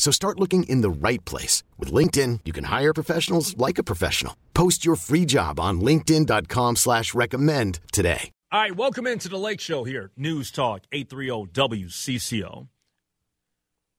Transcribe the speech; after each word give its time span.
So 0.00 0.10
start 0.10 0.40
looking 0.40 0.62
in 0.62 0.80
the 0.80 0.88
right 0.88 1.22
place. 1.26 1.62
With 1.78 1.92
LinkedIn, 1.92 2.40
you 2.46 2.54
can 2.54 2.64
hire 2.64 2.94
professionals 2.94 3.54
like 3.58 3.76
a 3.76 3.84
professional. 3.84 4.34
Post 4.54 4.82
your 4.82 4.96
free 4.96 5.26
job 5.26 5.60
on 5.60 5.82
linkedin.com 5.82 6.76
slash 6.76 7.12
recommend 7.14 7.80
today. 7.92 8.30
All 8.50 8.60
right, 8.60 8.74
welcome 8.74 9.06
into 9.06 9.28
the 9.28 9.36
Lake 9.36 9.60
Show 9.60 9.84
here. 9.84 10.10
News 10.16 10.50
Talk 10.50 10.84
830 10.90 11.52
WCCO. 11.52 12.68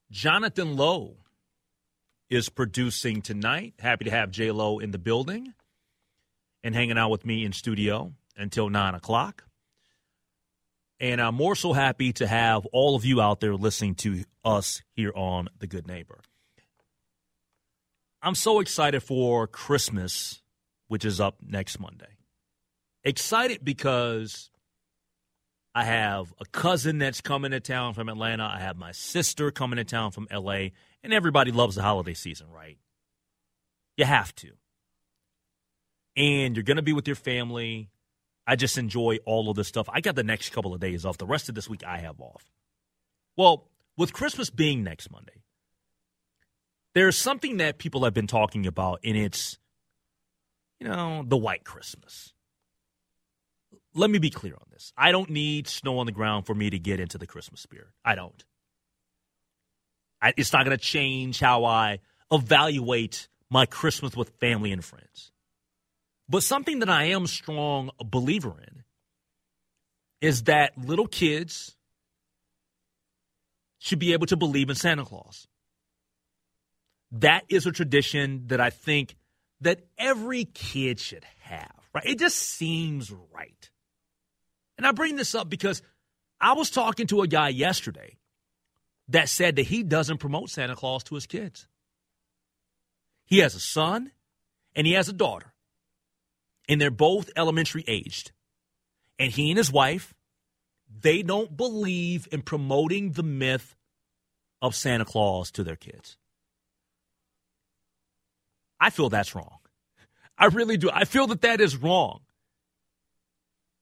Jonathan 0.10 0.76
Lowe 0.76 1.18
is 2.32 2.50
producing 2.50 3.22
tonight. 3.22 3.76
Happy 3.78 4.06
to 4.06 4.12
have 4.12 4.32
J 4.32 4.50
Lo 4.50 4.80
in 4.80 4.90
the 4.90 4.98
building 4.98 5.54
and 6.64 6.74
hanging 6.74 6.98
out 6.98 7.12
with 7.12 7.26
me 7.28 7.46
in 7.46 7.54
studio 7.54 8.12
until 8.36 8.70
9 8.70 8.96
o'clock. 8.96 9.44
And 11.02 11.20
I'm 11.20 11.34
more 11.34 11.56
so 11.56 11.74
happy 11.74 12.14
to 12.14 12.28
have 12.28 12.68
all 12.68 12.96
of 12.96 13.04
you 13.04 13.22
out 13.22 13.40
there 13.40 13.56
listening 13.56 13.96
to 13.96 14.24
us 14.46 14.84
here 14.94 15.12
on 15.16 15.50
The 15.58 15.66
Good 15.66 15.88
Neighbor. 15.88 16.20
I'm 18.22 18.36
so 18.36 18.60
excited 18.60 19.02
for 19.02 19.48
Christmas, 19.48 20.44
which 20.90 21.04
is 21.04 21.20
up 21.20 21.38
next 21.42 21.80
Monday. 21.80 22.18
Excited 23.04 23.66
because 23.66 24.52
I 25.74 25.86
have 25.86 26.32
a 26.40 26.46
cousin 26.46 27.00
that's 27.00 27.20
coming 27.20 27.50
to 27.50 27.60
town 27.60 27.96
from 27.96 28.08
Atlanta. 28.08 28.44
I 28.44 28.60
have 28.60 28.78
my 28.78 28.92
sister 28.92 29.50
coming 29.50 29.78
to 29.78 29.84
town 29.84 30.12
from 30.12 30.28
LA. 30.32 30.68
And 31.04 31.12
everybody 31.12 31.52
loves 31.52 31.78
the 31.78 31.82
holiday 31.82 32.14
season, 32.14 32.46
right? 32.52 32.78
You 33.98 34.06
have 34.06 34.36
to. 34.36 34.52
And 36.16 36.56
you're 36.56 36.64
going 36.64 36.78
to 36.78 36.84
be 36.84 36.94
with 36.94 37.08
your 37.08 37.16
family. 37.16 37.90
I 38.48 38.56
just 38.56 38.78
enjoy 38.78 39.20
all 39.26 39.50
of 39.50 39.56
this 39.56 39.68
stuff. 39.68 39.88
I 39.92 40.02
got 40.02 40.16
the 40.16 40.24
next 40.24 40.52
couple 40.52 40.74
of 40.74 40.80
days 40.80 41.06
off. 41.06 41.18
The 41.18 41.26
rest 41.26 41.50
of 41.50 41.56
this 41.56 41.70
week 41.70 41.84
I 41.86 42.00
have 42.00 42.20
off. 42.20 42.44
Well, 43.38 43.70
with 43.98 44.14
Christmas 44.14 44.50
being 44.50 44.84
next 44.84 45.12
Monday, 45.12 45.44
there's 46.94 47.18
something 47.18 47.58
that 47.58 47.78
people 47.78 48.04
have 48.04 48.14
been 48.14 48.28
talking 48.28 48.66
about, 48.68 49.00
and 49.04 49.16
it's, 49.16 49.58
you 50.80 50.88
know, 50.88 51.24
the 51.26 51.38
white 51.38 51.64
Christmas. 51.64 52.34
Let 53.94 54.10
me 54.10 54.20
be 54.20 54.30
clear 54.30 54.54
on 54.54 54.68
this. 54.72 54.92
I 54.98 55.12
don't 55.12 55.30
need 55.30 55.68
snow 55.68 56.00
on 56.00 56.06
the 56.06 56.12
ground 56.12 56.46
for 56.46 56.56
me 56.56 56.70
to 56.70 56.80
get 56.80 57.00
into 57.00 57.18
the 57.18 57.28
Christmas 57.28 57.62
spirit. 57.62 57.90
I 58.04 58.16
don't. 58.16 58.44
I, 60.22 60.34
it's 60.38 60.54
not 60.54 60.66
going 60.66 60.78
to 60.78 60.84
change 60.84 61.40
how 61.40 61.66
I 61.66 62.00
evaluate 62.32 63.28
my 63.50 63.66
Christmas 63.66 64.16
with 64.16 64.30
family 64.40 64.72
and 64.72 64.84
friends. 64.84 65.32
But 66.32 66.44
something 66.44 66.80
that 66.80 66.90
I 66.90 67.08
am 67.08 67.28
strong 67.28 67.92
believer 68.00 68.56
in 68.58 68.84
is 70.22 70.44
that 70.44 70.78
little 70.78 71.08
kids 71.08 71.76
should 73.80 74.00
be 74.00 74.14
able 74.14 74.28
to 74.28 74.38
believe 74.38 74.70
in 74.70 74.78
Santa 74.78 75.04
Claus. 75.04 75.50
That 77.12 77.44
is 77.50 77.66
a 77.66 77.72
tradition 77.74 78.46
that 78.48 78.62
I 78.62 78.70
think 78.70 79.18
that 79.60 79.82
every 79.98 80.46
kid 80.46 81.02
should 81.02 81.26
have, 81.42 81.74
right? 81.94 82.06
It 82.06 82.20
just 82.20 82.38
seems 82.38 83.12
right. 83.12 83.70
And 84.78 84.88
I 84.88 84.94
bring 84.94 85.18
this 85.18 85.36
up 85.36 85.50
because 85.50 85.82
I 86.40 86.54
was 86.54 86.70
talking 86.70 87.08
to 87.08 87.24
a 87.24 87.28
guy 87.28 87.50
yesterday 87.50 88.20
that 89.10 89.28
said 89.28 89.58
that 89.58 89.64
he 89.64 89.84
doesn't 89.84 90.20
promote 90.20 90.50
Santa 90.50 90.78
Claus 90.78 91.04
to 91.04 91.16
his 91.16 91.26
kids. 91.26 91.68
He 93.26 93.40
has 93.40 93.54
a 93.54 93.60
son 93.60 94.12
and 94.74 94.88
he 94.88 94.94
has 94.94 95.10
a 95.10 95.14
daughter 95.14 95.51
and 96.72 96.80
they're 96.80 96.90
both 96.90 97.30
elementary 97.36 97.84
aged. 97.86 98.32
And 99.20 99.30
he 99.30 99.52
and 99.52 99.58
his 99.58 99.70
wife, 99.70 100.14
they 101.02 101.22
don't 101.22 101.58
believe 101.58 102.30
in 102.32 102.42
promoting 102.42 103.12
the 103.12 103.24
myth 103.24 103.76
of 104.62 104.74
Santa 104.74 105.04
Claus 105.04 105.52
to 105.52 105.66
their 105.66 105.76
kids. 105.76 106.16
I 108.80 108.90
feel 108.90 109.10
that's 109.10 109.36
wrong. 109.36 109.58
I 110.38 110.46
really 110.46 110.78
do. 110.78 110.90
I 110.92 111.04
feel 111.04 111.28
that 111.28 111.42
that 111.42 111.60
is 111.60 111.76
wrong. 111.76 112.22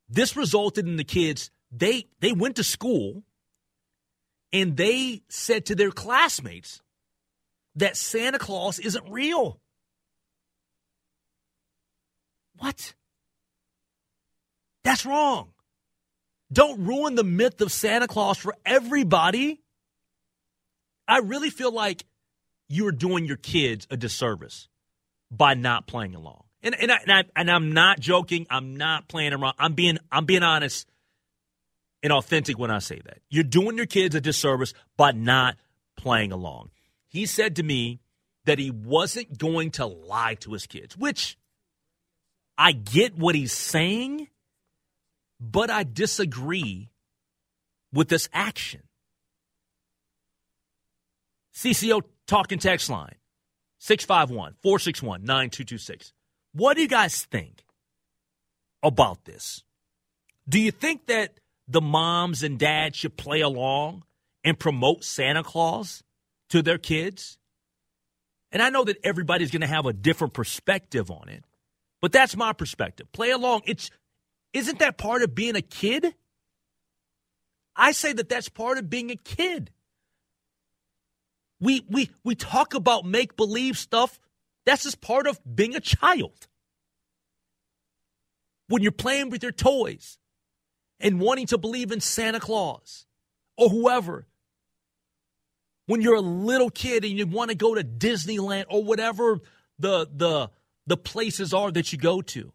This 0.10 0.36
resulted 0.36 0.88
in 0.88 0.98
the 0.98 1.04
kids 1.04 1.52
they 1.72 2.08
they 2.22 2.32
went 2.32 2.56
to 2.56 2.64
school 2.64 3.22
and 4.52 4.76
they 4.76 5.22
said 5.30 5.68
to 5.68 5.76
their 5.76 5.92
classmates 5.92 6.82
that 7.76 7.96
Santa 7.96 8.40
Claus 8.40 8.80
isn't 8.80 9.08
real. 9.12 9.60
What? 12.60 12.94
That's 14.84 15.06
wrong. 15.06 15.50
Don't 16.52 16.86
ruin 16.86 17.16
the 17.16 17.24
myth 17.24 17.62
of 17.62 17.72
Santa 17.72 18.08
Claus 18.08 18.38
for 18.38 18.56
everybody. 18.66 19.62
I 21.08 21.20
really 21.20 21.50
feel 21.50 21.72
like 21.72 22.06
you're 22.68 22.92
doing 22.92 23.26
your 23.26 23.38
kids 23.38 23.88
a 23.90 23.98
disservice 23.98 24.68
by 25.32 25.54
not 25.54 25.88
playing 25.88 26.16
along. 26.16 26.44
And 26.62 26.76
and, 26.76 26.92
I, 26.92 26.98
and, 27.02 27.12
I, 27.12 27.24
and 27.36 27.52
I'm 27.52 27.74
not 27.74 28.00
joking. 28.00 28.46
I'm 28.50 28.76
not 28.76 29.08
playing 29.08 29.34
around. 29.34 29.56
I'm 29.58 29.74
being 29.74 29.98
I'm 30.12 30.26
being 30.26 30.44
honest 30.44 30.90
and 32.04 32.12
authentic 32.14 32.58
when 32.58 32.72
I 32.72 32.80
say 32.80 33.00
that. 33.06 33.20
You're 33.30 33.44
doing 33.44 33.78
your 33.78 33.86
kids 33.86 34.16
a 34.16 34.22
disservice 34.22 34.74
by 34.98 35.12
not 35.12 35.56
playing 35.96 36.32
along. 36.32 36.72
He 37.08 37.26
said 37.26 37.56
to 37.58 37.64
me 37.64 38.00
that 38.46 38.60
he 38.60 38.72
wasn't 38.72 39.38
going 39.38 39.72
to 39.72 39.86
lie 39.86 40.36
to 40.42 40.54
his 40.54 40.66
kids, 40.66 40.98
which 40.98 41.38
I 42.62 42.74
get 42.74 43.18
what 43.18 43.36
he's 43.36 43.54
saying, 43.54 44.28
but 45.40 45.70
I 45.70 45.84
disagree 45.84 46.90
with 47.94 48.10
this 48.10 48.28
action. 48.34 48.82
CCO 51.56 52.02
talking 52.28 52.60
text 52.60 52.90
line 52.90 53.16
651 53.80 54.56
461 54.62 55.22
9226. 55.22 56.12
What 56.52 56.76
do 56.76 56.82
you 56.82 56.90
guys 56.90 57.24
think 57.24 57.64
about 58.84 59.24
this? 59.24 59.64
Do 60.48 60.60
you 60.60 60.72
think 60.72 61.06
that 61.08 61.40
the 61.66 61.80
moms 61.80 62.44
and 62.44 62.60
dads 62.60 62.98
should 62.98 63.16
play 63.16 63.40
along 63.40 64.04
and 64.44 64.60
promote 64.60 65.06
Santa 65.06 65.44
Claus 65.44 66.04
to 66.50 66.62
their 66.62 66.78
kids? 66.78 67.38
And 68.52 68.62
I 68.62 68.70
know 68.70 68.84
that 68.84 68.98
everybody's 69.02 69.52
going 69.52 69.62
to 69.62 69.68
have 69.68 69.86
a 69.86 69.94
different 69.94 70.34
perspective 70.34 71.10
on 71.10 71.30
it. 71.30 71.46
But 72.02 72.12
that's 72.12 72.36
my 72.36 72.54
perspective. 72.54 73.12
Play 73.12 73.32
along. 73.32 73.62
It's 73.66 73.90
isn't 74.54 74.80
that 74.80 74.98
part 74.98 75.22
of 75.22 75.36
being 75.36 75.56
a 75.56 75.62
kid? 75.62 76.14
I 77.76 77.92
say 77.92 78.14
that 78.14 78.30
that's 78.30 78.50
part 78.50 78.78
of 78.78 78.90
being 78.90 79.12
a 79.12 79.16
kid. 79.16 79.72
We 81.60 81.86
we 81.90 82.10
we 82.24 82.36
talk 82.36 82.74
about 82.74 83.06
make 83.06 83.36
believe 83.36 83.78
stuff. 83.78 84.20
That's 84.66 84.84
just 84.84 85.02
part 85.02 85.28
of 85.28 85.40
being 85.56 85.76
a 85.76 85.80
child. 85.80 86.48
When 88.68 88.82
you're 88.82 88.92
playing 88.92 89.30
with 89.30 89.44
your 89.44 89.52
toys 89.52 90.20
and 91.00 91.20
wanting 91.20 91.48
to 91.48 91.58
believe 91.58 91.92
in 91.92 92.02
Santa 92.02 92.40
Claus 92.40 93.06
or 93.58 93.70
whoever. 93.70 94.26
When 95.86 96.02
you're 96.02 96.16
a 96.16 96.22
little 96.22 96.70
kid 96.70 97.04
and 97.04 97.18
you 97.18 97.26
want 97.26 97.50
to 97.50 97.56
go 97.56 97.74
to 97.74 97.84
Disneyland 97.84 98.66
or 98.70 98.84
whatever 98.84 99.40
the 99.80 100.08
the 100.14 100.52
the 100.90 100.98
places 100.98 101.54
are 101.54 101.72
that 101.72 101.94
you 101.94 102.00
go 102.00 102.22
to. 102.22 102.52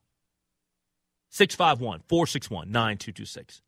651 1.31 2.01
461 2.09 2.71
9226. 2.71 3.63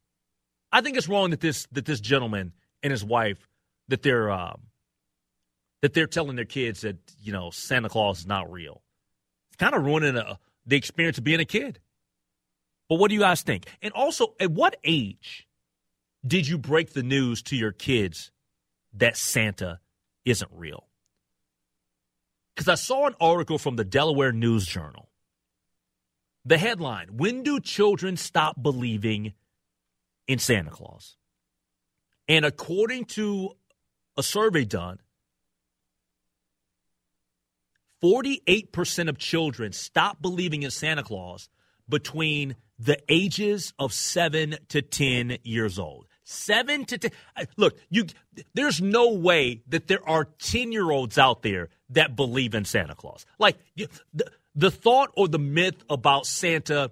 I 0.73 0.81
think 0.81 0.97
it's 0.97 1.09
wrong 1.09 1.31
that 1.31 1.41
this 1.41 1.67
that 1.73 1.85
this 1.85 2.01
gentleman 2.01 2.53
and 2.83 2.91
his 2.91 3.05
wife 3.05 3.49
that 3.89 4.03
they're 4.03 4.31
um, 4.31 4.63
that 5.83 5.95
they're 5.95 6.09
telling 6.09 6.37
their 6.37 6.45
kids 6.45 6.81
that 6.81 6.97
you 7.21 7.33
know 7.33 7.51
Santa 7.51 7.89
Claus 7.89 8.21
is 8.21 8.27
not 8.27 8.51
real. 8.51 8.83
It's 9.51 9.57
kind 9.57 9.75
of 9.75 9.85
ruining 9.85 10.17
a, 10.17 10.39
the 10.67 10.77
experience 10.77 11.17
of 11.19 11.25
being 11.25 11.41
a 11.41 11.45
kid. 11.45 11.79
But 12.89 12.97
what 12.97 13.09
do 13.09 13.15
you 13.15 13.21
guys 13.21 13.43
think? 13.43 13.67
And 13.83 13.93
also, 13.93 14.35
at 14.41 14.51
what 14.51 14.77
age 14.85 15.47
did 16.27 16.49
you 16.49 16.59
break 16.59 16.93
the 16.93 17.03
news 17.03 17.43
to 17.43 17.57
your 17.57 17.73
kids 17.73 18.33
that 18.95 19.17
Santa 19.17 19.79
isn't 20.25 20.51
real? 20.53 20.86
Because 22.57 22.69
I 22.69 22.75
saw 22.75 23.07
an 23.07 23.15
article 23.21 23.59
from 23.59 23.77
the 23.77 23.85
Delaware 23.85 24.33
News 24.33 24.67
Journal. 24.67 25.11
The 26.47 26.57
headline 26.57 27.17
When 27.17 27.43
do 27.43 27.61
children 27.61 28.17
stop 28.17 28.61
believing 28.61 29.35
in 30.27 30.39
Santa 30.39 30.71
Claus? 30.71 31.17
And 32.27 32.45
according 32.45 33.05
to 33.07 33.51
a 34.17 34.23
survey 34.23 34.65
done, 34.65 35.01
48% 38.03 39.09
of 39.09 39.19
children 39.19 39.73
stop 39.73 40.21
believing 40.23 40.63
in 40.63 40.71
Santa 40.71 41.03
Claus 41.03 41.49
between 41.89 42.57
the 42.79 42.99
ages 43.09 43.73
of 43.79 43.93
7 43.93 44.57
to 44.69 44.83
10 44.83 45.39
years 45.45 45.79
old. 45.79 46.07
7 46.29 46.85
to 46.87 46.99
10 46.99 47.11
uh, 47.37 47.45
Look, 47.57 47.79
you 47.89 48.07
there's 48.53 48.81
no 48.81 49.13
way 49.13 49.63
that 49.69 49.87
there 49.87 50.07
are 50.09 50.25
10-year-olds 50.25 51.19
out 51.19 51.43
there 51.43 51.69
that 51.91 52.17
believe 52.17 52.55
in 52.55 52.65
Santa 52.65 52.97
Claus. 52.97 53.25
Like 53.39 53.57
the, 53.77 53.89
the 54.57 54.73
thought 54.73 55.13
or 55.17 55.29
the 55.29 55.39
myth 55.39 55.85
about 55.89 56.27
Santa 56.27 56.91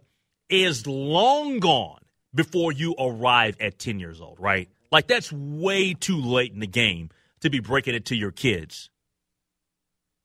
is 0.48 0.86
long 0.86 1.58
gone 1.58 2.00
before 2.32 2.70
you 2.70 2.94
arrive 2.96 3.56
at 3.58 3.78
10 3.78 3.98
years 3.98 4.20
old, 4.20 4.38
right? 4.38 4.68
Like 4.92 5.08
that's 5.08 5.32
way 5.32 5.94
too 5.94 6.20
late 6.20 6.52
in 6.52 6.60
the 6.60 6.68
game 6.68 7.10
to 7.40 7.50
be 7.50 7.58
breaking 7.58 7.96
it 7.96 8.04
to 8.06 8.16
your 8.16 8.30
kids 8.30 8.88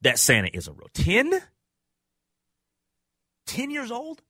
that 0.02 0.20
Santa 0.20 0.50
isn't 0.54 0.78
real. 0.78 0.90
10? 0.94 1.42
10 3.48 3.72
years 3.72 3.90
old? 3.90 4.22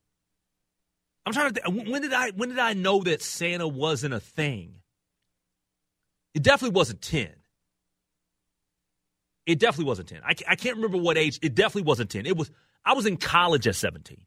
I'm 1.29 1.33
trying 1.33 1.53
to 1.53 1.61
think, 1.61 1.87
when 1.87 2.01
did 2.01 2.11
I 2.11 2.31
when 2.31 2.49
did 2.49 2.57
I 2.57 2.73
know 2.73 3.03
that 3.03 3.21
Santa 3.21 3.67
wasn't 3.67 4.15
a 4.15 4.19
thing? 4.19 4.73
It 6.33 6.41
definitely 6.41 6.75
wasn't 6.75 7.03
10. 7.03 7.29
It 9.45 9.59
definitely 9.59 9.85
wasn't 9.85 10.09
10. 10.09 10.21
I, 10.25 10.33
I 10.47 10.55
can't 10.55 10.77
remember 10.77 10.97
what 10.97 11.19
age. 11.19 11.37
It 11.43 11.53
definitely 11.53 11.83
wasn't 11.83 12.09
10. 12.09 12.25
It 12.25 12.35
was 12.35 12.49
I 12.83 12.93
was 12.93 13.05
in 13.05 13.17
college 13.17 13.67
at 13.67 13.75
17. 13.75 14.25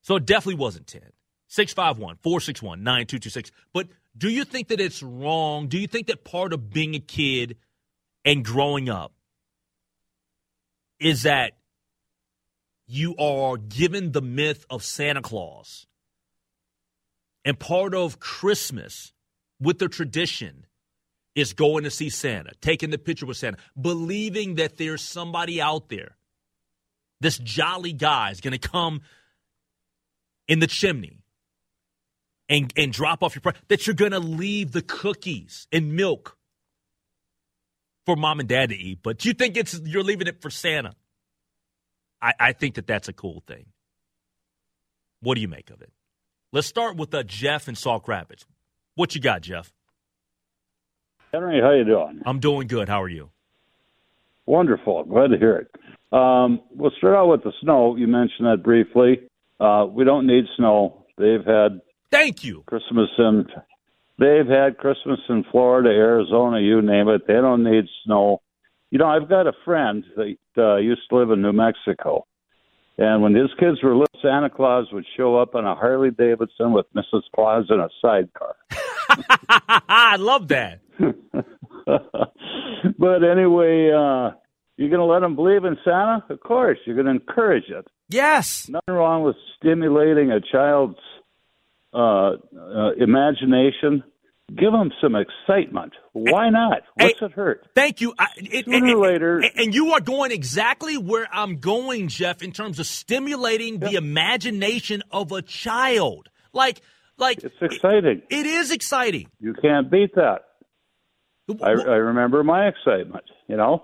So 0.00 0.16
it 0.16 0.24
definitely 0.24 0.54
wasn't 0.54 0.86
10. 0.86 1.02
651 1.48 2.16
461 2.22 2.82
9226. 2.82 3.50
But 3.74 3.88
do 4.16 4.30
you 4.30 4.44
think 4.44 4.68
that 4.68 4.80
it's 4.80 5.02
wrong? 5.02 5.68
Do 5.68 5.76
you 5.76 5.86
think 5.86 6.06
that 6.06 6.24
part 6.24 6.54
of 6.54 6.70
being 6.70 6.94
a 6.94 7.00
kid 7.00 7.58
and 8.24 8.42
growing 8.42 8.88
up 8.88 9.12
is 10.98 11.24
that 11.24 11.52
you 12.86 13.14
are 13.18 13.58
given 13.58 14.12
the 14.12 14.22
myth 14.22 14.64
of 14.70 14.82
Santa 14.82 15.20
Claus 15.20 15.86
and 17.44 17.58
part 17.58 17.94
of 17.94 18.20
Christmas 18.20 19.12
with 19.60 19.78
the 19.78 19.88
tradition 19.88 20.66
is 21.34 21.52
going 21.52 21.84
to 21.84 21.90
see 21.90 22.10
Santa, 22.10 22.52
taking 22.60 22.90
the 22.90 22.98
picture 22.98 23.26
with 23.26 23.36
Santa, 23.36 23.58
believing 23.80 24.54
that 24.56 24.76
there's 24.76 25.02
somebody 25.02 25.60
out 25.60 25.88
there, 25.88 26.16
this 27.20 27.38
jolly 27.38 27.92
guy 27.92 28.30
is 28.30 28.40
going 28.40 28.58
to 28.58 28.68
come 28.68 29.00
in 30.46 30.60
the 30.60 30.66
chimney 30.66 31.22
and, 32.48 32.72
and 32.76 32.92
drop 32.92 33.22
off 33.22 33.34
your 33.34 33.54
that 33.68 33.86
you're 33.86 33.94
going 33.94 34.12
to 34.12 34.20
leave 34.20 34.72
the 34.72 34.82
cookies 34.82 35.66
and 35.72 35.94
milk 35.94 36.36
for 38.04 38.16
mom 38.16 38.40
and 38.40 38.48
dad 38.48 38.68
to 38.68 38.76
eat, 38.76 38.98
but 39.02 39.24
you 39.24 39.32
think 39.32 39.56
it's 39.56 39.80
you're 39.84 40.02
leaving 40.02 40.26
it 40.26 40.42
for 40.42 40.50
Santa. 40.50 40.92
I, 42.20 42.32
I 42.38 42.52
think 42.52 42.74
that 42.74 42.86
that's 42.86 43.08
a 43.08 43.12
cool 43.12 43.42
thing. 43.46 43.66
What 45.20 45.36
do 45.36 45.40
you 45.40 45.48
make 45.48 45.70
of 45.70 45.80
it? 45.80 45.90
Let's 46.54 46.68
start 46.68 46.96
with 46.96 47.12
uh, 47.12 47.24
Jeff 47.24 47.66
in 47.66 47.74
Sauk 47.74 48.06
Rapids. 48.06 48.46
What 48.94 49.16
you 49.16 49.20
got, 49.20 49.42
Jeff? 49.42 49.72
Henry, 51.32 51.60
how 51.60 51.72
you 51.72 51.84
doing? 51.84 52.22
I'm 52.24 52.38
doing 52.38 52.68
good. 52.68 52.88
How 52.88 53.02
are 53.02 53.08
you? 53.08 53.30
Wonderful. 54.46 55.02
Glad 55.02 55.32
to 55.32 55.36
hear 55.36 55.56
it. 55.56 56.16
Um, 56.16 56.60
we'll 56.70 56.92
start 56.96 57.16
out 57.16 57.26
with 57.26 57.42
the 57.42 57.52
snow. 57.60 57.96
You 57.96 58.06
mentioned 58.06 58.46
that 58.46 58.62
briefly. 58.62 59.22
Uh, 59.58 59.86
we 59.90 60.04
don't 60.04 60.28
need 60.28 60.44
snow. 60.56 61.06
They've 61.18 61.44
had 61.44 61.80
Thank 62.12 62.44
you. 62.44 62.62
Christmas 62.66 63.08
in 63.18 63.46
they've 64.20 64.46
had 64.46 64.78
Christmas 64.78 65.18
in 65.28 65.44
Florida, 65.50 65.88
Arizona, 65.88 66.60
you 66.60 66.80
name 66.82 67.08
it. 67.08 67.26
They 67.26 67.34
don't 67.34 67.64
need 67.64 67.86
snow. 68.04 68.42
You 68.92 69.00
know, 69.00 69.08
I've 69.08 69.28
got 69.28 69.48
a 69.48 69.54
friend 69.64 70.04
that 70.14 70.36
uh, 70.56 70.76
used 70.76 71.02
to 71.10 71.16
live 71.16 71.32
in 71.32 71.42
New 71.42 71.52
Mexico, 71.52 72.28
and 72.98 73.22
when 73.22 73.34
his 73.34 73.50
kids 73.58 73.82
were 73.82 73.96
little, 73.96 74.06
Santa 74.22 74.48
Claus 74.48 74.86
would 74.92 75.04
show 75.16 75.36
up 75.36 75.54
on 75.54 75.66
a 75.66 75.74
Harley 75.74 76.10
Davidson 76.10 76.72
with 76.72 76.86
Mrs. 76.94 77.22
Claus 77.34 77.66
in 77.68 77.80
a 77.80 77.88
sidecar. 78.00 78.56
I 79.88 80.16
love 80.16 80.48
that. 80.48 80.80
but 82.98 83.24
anyway, 83.24 83.90
uh, 83.90 84.30
you're 84.76 84.90
going 84.90 85.00
to 85.00 85.04
let 85.04 85.20
them 85.20 85.34
believe 85.36 85.64
in 85.64 85.76
Santa? 85.84 86.24
Of 86.30 86.40
course. 86.40 86.78
You're 86.86 86.94
going 86.96 87.06
to 87.06 87.12
encourage 87.12 87.68
it. 87.68 87.86
Yes. 88.08 88.68
Nothing 88.68 88.94
wrong 88.94 89.24
with 89.24 89.36
stimulating 89.56 90.30
a 90.30 90.40
child's 90.40 90.98
uh, 91.92 92.32
uh, 92.56 92.92
imagination. 92.98 94.04
Give 94.48 94.72
them 94.72 94.92
some 95.00 95.16
excitement. 95.16 95.94
Why 96.12 96.50
not? 96.50 96.82
What's 96.94 97.18
hey, 97.18 97.26
it 97.26 97.32
hurt? 97.32 97.66
Thank 97.74 98.02
you. 98.02 98.14
I, 98.18 98.28
it, 98.36 98.66
Sooner 98.66 98.94
or 98.94 99.06
later. 99.10 99.42
And, 99.56 99.74
you 99.74 99.92
are 99.92 100.00
going 100.00 100.32
exactly 100.32 100.98
where 100.98 101.26
I'm 101.32 101.58
going, 101.58 102.08
Jeff, 102.08 102.42
in 102.42 102.52
terms 102.52 102.78
of 102.78 102.86
stimulating 102.86 103.78
the 103.78 103.94
imagination 103.94 105.02
of 105.10 105.32
a 105.32 105.40
child. 105.40 106.28
Like, 106.52 106.82
like 107.16 107.42
it's 107.42 107.54
exciting. 107.60 108.22
it, 108.28 108.46
is 108.46 108.70
exciting. 108.70 109.28
You 109.40 109.54
can't 109.54 109.90
beat 109.90 110.14
that. 110.14 110.44
I, 111.62 111.70
I 111.70 111.96
remember 111.96 112.44
my 112.44 112.68
excitement. 112.68 113.24
You 113.48 113.56
know. 113.56 113.82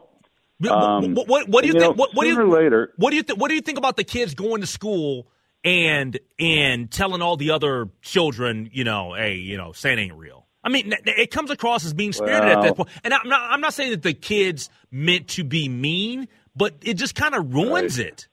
Um, 0.69 1.15
what, 1.15 1.27
what, 1.27 1.49
what, 1.49 1.63
do 1.63 1.69
you 1.69 1.73
think? 1.73 1.85
You 1.85 1.89
know, 1.89 1.95
what, 1.95 2.15
what 2.15 2.25
do 2.25 2.31
you 2.31 2.51
later? 2.51 2.93
What 2.97 3.11
do 3.11 3.17
you 3.17 3.23
th- 3.23 3.39
What 3.39 3.49
do 3.49 3.55
you 3.55 3.63
think 3.63 3.79
about 3.79 3.97
the 3.97 4.05
kids 4.05 4.35
going 4.35 4.61
to 4.61 4.67
school 4.67 5.27
and 5.65 6.19
and 6.39 6.91
telling 6.91 7.23
all 7.23 7.37
the 7.37 7.53
other 7.53 7.89
children, 8.03 8.69
you 8.73 8.85
know, 8.85 9.15
hey, 9.15 9.37
you 9.37 9.57
know, 9.57 9.73
Santa 9.73 10.03
ain't 10.03 10.15
real? 10.15 10.40
I 10.63 10.69
mean, 10.69 10.95
it 11.07 11.31
comes 11.31 11.51
across 11.51 11.85
as 11.85 11.95
being 11.95 12.13
spirited 12.13 12.43
well, 12.49 12.59
at 12.59 12.63
that 12.63 12.77
point. 12.77 12.89
And 13.03 13.15
I'm 13.15 13.29
not, 13.29 13.51
I'm 13.51 13.61
not 13.61 13.73
saying 13.75 13.91
that 13.93 14.03
the 14.03 14.13
kids 14.13 14.69
meant 14.91 15.29
to 15.29 15.45
be 15.45 15.69
mean, 15.69 16.29
but 16.55 16.75
it 16.83 16.95
just 16.95 17.15
kind 17.15 17.35
of 17.35 17.55
ruins 17.55 17.99
right. 17.99 18.09
it. 18.09 18.29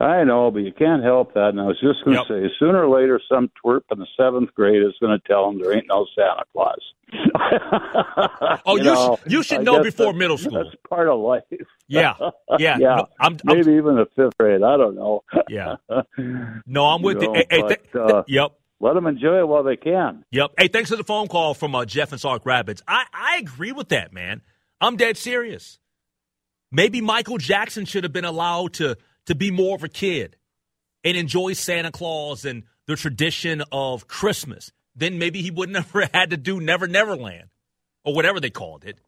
I 0.00 0.24
know, 0.24 0.50
but 0.50 0.60
you 0.60 0.72
can't 0.72 1.02
help 1.04 1.34
that. 1.34 1.50
And 1.50 1.60
I 1.60 1.64
was 1.64 1.78
just 1.80 2.04
going 2.04 2.16
to 2.16 2.34
Yep. 2.34 2.50
say, 2.50 2.54
sooner 2.58 2.84
or 2.84 3.00
later, 3.00 3.20
some 3.28 3.50
twerp 3.64 3.82
in 3.92 4.00
the 4.00 4.06
seventh 4.16 4.52
grade 4.54 4.82
is 4.82 4.94
going 5.00 5.16
to 5.16 5.28
tell 5.28 5.46
them 5.46 5.60
there 5.60 5.72
ain't 5.76 5.86
no 5.88 6.06
Santa 6.16 6.44
Claus. 6.52 6.78
Oh, 8.64 8.76
you, 8.76 8.84
know, 8.84 9.18
should, 9.22 9.32
you 9.32 9.42
should 9.42 9.60
I 9.60 9.62
know 9.62 9.82
before 9.82 10.12
middle 10.12 10.38
school. 10.38 10.52
That's 10.52 10.74
part 10.88 11.08
of 11.08 11.20
life. 11.20 11.42
Yeah, 11.86 12.14
yeah, 12.18 12.30
yeah. 12.58 12.76
No, 12.78 13.06
I'm, 13.20 13.36
I'm, 13.46 13.56
Maybe 13.58 13.72
even 13.72 13.96
the 13.96 14.06
fifth 14.16 14.36
grade. 14.38 14.62
I 14.62 14.76
don't 14.76 14.94
know. 14.94 15.22
yeah. 15.48 15.76
No, 16.66 16.86
I'm 16.86 17.02
with 17.02 17.20
you. 17.20 17.28
know, 17.28 17.34
Hey, 17.34 17.46
hey, 17.50 17.62
th- 17.68 17.80
but, 17.92 18.00
uh, 18.00 18.22
yep. 18.26 18.52
Let 18.82 18.94
them 18.94 19.06
enjoy 19.06 19.38
it 19.38 19.48
while 19.48 19.62
they 19.62 19.76
can. 19.76 20.24
Yep. 20.32 20.54
Hey, 20.58 20.66
thanks 20.66 20.90
for 20.90 20.96
the 20.96 21.04
phone 21.04 21.28
call 21.28 21.54
from 21.54 21.72
uh, 21.72 21.84
Jeff 21.84 22.10
and 22.10 22.20
Sauk 22.20 22.44
Rapids. 22.44 22.82
I, 22.86 23.04
I 23.14 23.36
agree 23.36 23.70
with 23.70 23.90
that, 23.90 24.12
man. 24.12 24.42
I'm 24.80 24.96
dead 24.96 25.16
serious. 25.16 25.78
Maybe 26.72 27.00
Michael 27.00 27.38
Jackson 27.38 27.84
should 27.84 28.02
have 28.02 28.12
been 28.12 28.24
allowed 28.24 28.74
to 28.74 28.98
to 29.26 29.36
be 29.36 29.52
more 29.52 29.76
of 29.76 29.84
a 29.84 29.88
kid 29.88 30.36
and 31.04 31.16
enjoy 31.16 31.52
Santa 31.52 31.92
Claus 31.92 32.44
and 32.44 32.64
the 32.88 32.96
tradition 32.96 33.62
of 33.70 34.08
Christmas. 34.08 34.72
Then 34.96 35.16
maybe 35.16 35.42
he 35.42 35.52
would 35.52 35.70
never 35.70 36.08
had 36.12 36.30
to 36.30 36.36
do 36.36 36.60
Never 36.60 36.88
Never 36.88 37.14
Land 37.14 37.50
or 38.04 38.16
whatever 38.16 38.40
they 38.40 38.50
called 38.50 38.84
it. 38.84 38.98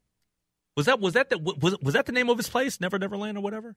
Was 0.76 0.86
that 0.86 1.00
was 1.00 1.14
that 1.14 1.30
the 1.30 1.38
was 1.38 1.76
was 1.82 1.94
that 1.94 2.06
the 2.06 2.12
name 2.12 2.30
of 2.30 2.36
his 2.36 2.48
place, 2.48 2.80
Never 2.80 2.96
Never 2.96 3.16
Land 3.16 3.38
or 3.38 3.40
whatever? 3.40 3.74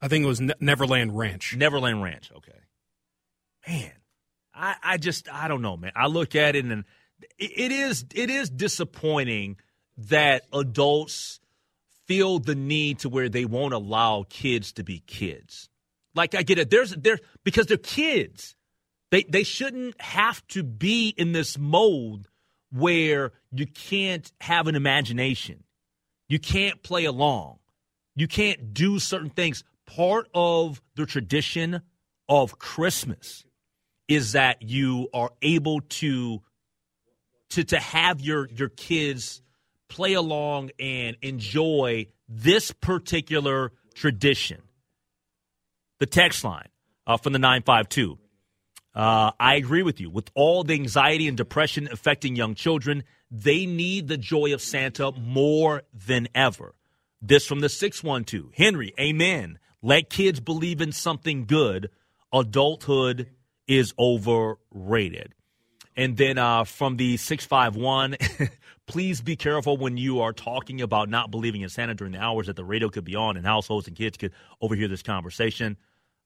I 0.00 0.08
think 0.08 0.24
it 0.24 0.28
was 0.28 0.40
Ne- 0.40 0.54
Neverland 0.60 1.16
Ranch. 1.16 1.54
Neverland 1.54 2.02
Ranch. 2.02 2.30
Okay. 2.34 2.58
Man, 3.68 3.92
I, 4.56 4.74
I 4.82 4.96
just 4.96 5.28
I 5.32 5.48
don't 5.48 5.62
know, 5.62 5.76
man. 5.76 5.92
I 5.94 6.06
look 6.06 6.34
at 6.34 6.56
it 6.56 6.64
and 6.64 6.84
it, 7.38 7.72
is 7.72 8.04
it 8.14 8.30
is 8.30 8.50
disappointing 8.50 9.56
that 9.98 10.44
adults 10.52 11.40
feel 12.06 12.38
the 12.38 12.54
need 12.54 13.00
to 13.00 13.08
where 13.08 13.28
they 13.28 13.44
won't 13.44 13.74
allow 13.74 14.24
kids 14.28 14.72
to 14.72 14.84
be 14.84 15.00
kids. 15.00 15.68
Like 16.14 16.34
I 16.34 16.42
get 16.42 16.58
it. 16.58 16.70
There's 16.70 16.92
there 16.92 17.18
because 17.44 17.66
they're 17.66 17.76
kids. 17.76 18.56
They 19.10 19.24
they 19.24 19.44
shouldn't 19.44 20.00
have 20.00 20.46
to 20.48 20.62
be 20.62 21.10
in 21.10 21.32
this 21.32 21.58
mode 21.58 22.28
where 22.72 23.32
you 23.52 23.66
can't 23.66 24.30
have 24.40 24.66
an 24.66 24.74
imagination. 24.74 25.64
You 26.28 26.38
can't 26.38 26.82
play 26.82 27.04
along. 27.04 27.58
You 28.14 28.26
can't 28.26 28.72
do 28.74 28.98
certain 28.98 29.30
things. 29.30 29.62
Part 29.86 30.28
of 30.34 30.82
the 30.96 31.06
tradition 31.06 31.82
of 32.28 32.58
Christmas 32.58 33.45
is 34.08 34.32
that 34.32 34.62
you 34.62 35.08
are 35.12 35.30
able 35.42 35.80
to 35.80 36.42
to 37.50 37.64
to 37.64 37.78
have 37.78 38.20
your 38.20 38.48
your 38.48 38.68
kids 38.68 39.42
play 39.88 40.14
along 40.14 40.70
and 40.78 41.16
enjoy 41.22 42.06
this 42.28 42.72
particular 42.72 43.72
tradition. 43.94 44.62
The 45.98 46.06
text 46.06 46.44
line 46.44 46.68
uh, 47.06 47.16
from 47.16 47.32
the 47.32 47.38
952. 47.38 48.18
Uh, 48.94 49.30
I 49.38 49.56
agree 49.56 49.82
with 49.82 50.00
you. 50.00 50.10
With 50.10 50.30
all 50.34 50.64
the 50.64 50.74
anxiety 50.74 51.28
and 51.28 51.36
depression 51.36 51.88
affecting 51.90 52.34
young 52.34 52.54
children, 52.54 53.04
they 53.30 53.66
need 53.66 54.08
the 54.08 54.16
joy 54.16 54.54
of 54.54 54.62
Santa 54.62 55.12
more 55.12 55.82
than 55.92 56.28
ever. 56.34 56.74
This 57.20 57.46
from 57.46 57.60
the 57.60 57.68
612. 57.68 58.52
Henry, 58.54 58.94
amen. 58.98 59.58
Let 59.82 60.10
kids 60.10 60.40
believe 60.40 60.80
in 60.80 60.92
something 60.92 61.44
good. 61.44 61.90
Adulthood 62.32 63.30
is 63.68 63.94
overrated. 63.98 65.34
And 65.96 66.16
then 66.16 66.36
uh, 66.36 66.64
from 66.64 66.96
the 66.96 67.16
651, 67.16 68.16
please 68.86 69.22
be 69.22 69.34
careful 69.34 69.76
when 69.76 69.96
you 69.96 70.20
are 70.20 70.32
talking 70.32 70.82
about 70.82 71.08
not 71.08 71.30
believing 71.30 71.62
in 71.62 71.70
Santa 71.70 71.94
during 71.94 72.12
the 72.12 72.20
hours 72.20 72.48
that 72.48 72.56
the 72.56 72.64
radio 72.64 72.90
could 72.90 73.04
be 73.04 73.16
on 73.16 73.36
and 73.36 73.46
households 73.46 73.88
and 73.88 73.96
kids 73.96 74.18
could 74.18 74.32
overhear 74.60 74.88
this 74.88 75.02
conversation. 75.02 75.78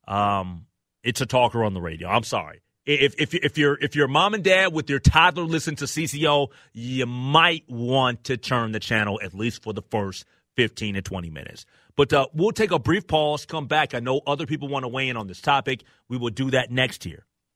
Um, 0.09 0.66
it's 1.04 1.20
a 1.20 1.26
talker 1.26 1.62
on 1.62 1.73
the 1.73 1.80
radio. 1.80 2.09
I'm 2.09 2.25
sorry. 2.25 2.62
If 2.85 3.14
if 3.18 3.35
if 3.35 3.59
you're 3.59 3.78
if 3.80 3.94
your 3.94 4.09
mom 4.09 4.35
and 4.35 4.42
dad 4.42 4.73
with 4.73 4.90
your 4.90 4.99
toddler 4.99 5.44
listen 5.44 5.76
to 5.76 5.85
CCO, 5.85 6.49
you 6.73 7.06
might 7.06 7.64
want 7.68 8.25
to 8.25 8.37
turn 8.37 8.73
the 8.73 8.80
channel 8.80 9.20
at 9.23 9.35
least 9.35 9.62
for 9.62 9.73
the 9.73 9.82
first 9.82 10.25
15 10.56 10.94
to 10.94 11.02
20 11.02 11.30
minutes. 11.30 11.66
But 11.94 12.12
uh, 12.12 12.26
we'll 12.32 12.52
take 12.52 12.73
a 12.73 12.78
brief 12.78 13.06
pause, 13.06 13.47
come 13.47 13.66
back. 13.66 13.94
I 13.94 14.00
know 14.00 14.23
other 14.26 14.47
people 14.47 14.68
want 14.68 14.85
to 14.85 14.88
weigh 14.88 15.09
in 15.09 15.16
on 15.16 15.26
this 15.26 15.40
topic. 15.40 15.85
We 16.09 16.16
will 16.16 16.30
do 16.30 16.50
that 16.50 16.70
next 16.73 17.04
here 17.04 17.26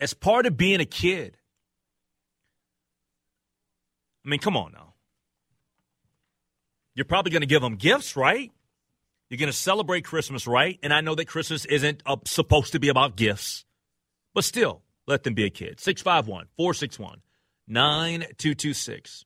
As 0.00 0.14
part 0.14 0.46
of 0.46 0.56
being 0.56 0.80
a 0.80 0.84
kid. 0.84 1.36
I 4.24 4.28
mean, 4.28 4.40
come 4.40 4.56
on 4.56 4.72
now. 4.72 4.94
You're 6.94 7.04
probably 7.04 7.30
going 7.30 7.42
to 7.42 7.46
give 7.46 7.62
them 7.62 7.76
gifts, 7.76 8.16
right? 8.16 8.50
You're 9.28 9.38
going 9.38 9.50
to 9.50 9.56
celebrate 9.56 10.04
Christmas, 10.04 10.46
right? 10.46 10.78
And 10.82 10.92
I 10.92 11.00
know 11.00 11.14
that 11.14 11.26
Christmas 11.26 11.64
isn't 11.64 12.02
uh, 12.06 12.16
supposed 12.24 12.72
to 12.72 12.80
be 12.80 12.88
about 12.88 13.16
gifts, 13.16 13.64
but 14.34 14.44
still, 14.44 14.82
let 15.06 15.22
them 15.22 15.34
be 15.34 15.44
a 15.44 15.50
kid. 15.50 15.80
651 15.80 16.46
461 16.56 17.20
9226. 17.68 19.24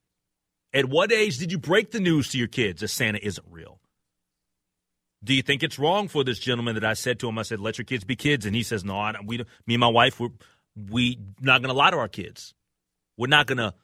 At 0.72 0.86
what 0.86 1.12
age 1.12 1.38
did 1.38 1.52
you 1.52 1.58
break 1.58 1.90
the 1.90 2.00
news 2.00 2.28
to 2.30 2.38
your 2.38 2.48
kids 2.48 2.80
that 2.80 2.88
Santa 2.88 3.24
isn't 3.24 3.46
real? 3.50 3.80
Do 5.22 5.34
you 5.34 5.42
think 5.42 5.62
it's 5.62 5.78
wrong 5.78 6.08
for 6.08 6.24
this 6.24 6.38
gentleman 6.38 6.74
that 6.76 6.84
I 6.84 6.94
said 6.94 7.18
to 7.20 7.28
him? 7.28 7.38
I 7.38 7.42
said, 7.42 7.60
"Let 7.60 7.76
your 7.76 7.84
kids 7.84 8.04
be 8.04 8.16
kids," 8.16 8.46
and 8.46 8.56
he 8.56 8.62
says, 8.62 8.84
"No, 8.84 8.98
I 8.98 9.12
don't, 9.12 9.26
we, 9.26 9.38
me 9.66 9.74
and 9.74 9.80
my 9.80 9.88
wife, 9.88 10.18
we're 10.18 10.30
we 10.90 11.18
not 11.40 11.62
going 11.62 11.72
to 11.72 11.78
lie 11.78 11.90
to 11.90 11.96
our 11.96 12.08
kids. 12.08 12.54
We're 13.16 13.26
not 13.28 13.46
going 13.46 13.58
to 13.58 13.74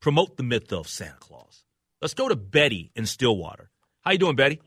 promote 0.00 0.36
the 0.36 0.42
myth 0.42 0.72
of 0.72 0.88
Santa 0.88 1.18
Claus." 1.18 1.64
Let's 2.02 2.14
go 2.14 2.28
to 2.28 2.36
Betty 2.36 2.90
in 2.94 3.06
Stillwater. 3.06 3.70
How 4.02 4.12
you 4.12 4.18
doing, 4.18 4.36
Betty? 4.36 4.60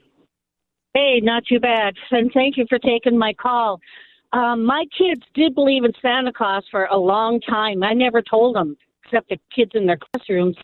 Hey, 0.93 1.19
not 1.21 1.43
too 1.47 1.59
bad. 1.59 1.93
And 2.11 2.31
thank 2.33 2.57
you 2.57 2.65
for 2.67 2.79
taking 2.79 3.17
my 3.17 3.33
call. 3.33 3.79
Um, 4.33 4.65
my 4.65 4.85
kids 4.97 5.21
did 5.33 5.55
believe 5.55 5.83
in 5.83 5.93
Santa 6.01 6.33
Claus 6.33 6.63
for 6.69 6.85
a 6.85 6.97
long 6.97 7.39
time. 7.41 7.83
I 7.83 7.93
never 7.93 8.21
told 8.21 8.55
them, 8.55 8.75
except 9.05 9.29
the 9.29 9.37
kids 9.55 9.71
in 9.75 9.85
their 9.85 9.97
classrooms. 9.97 10.57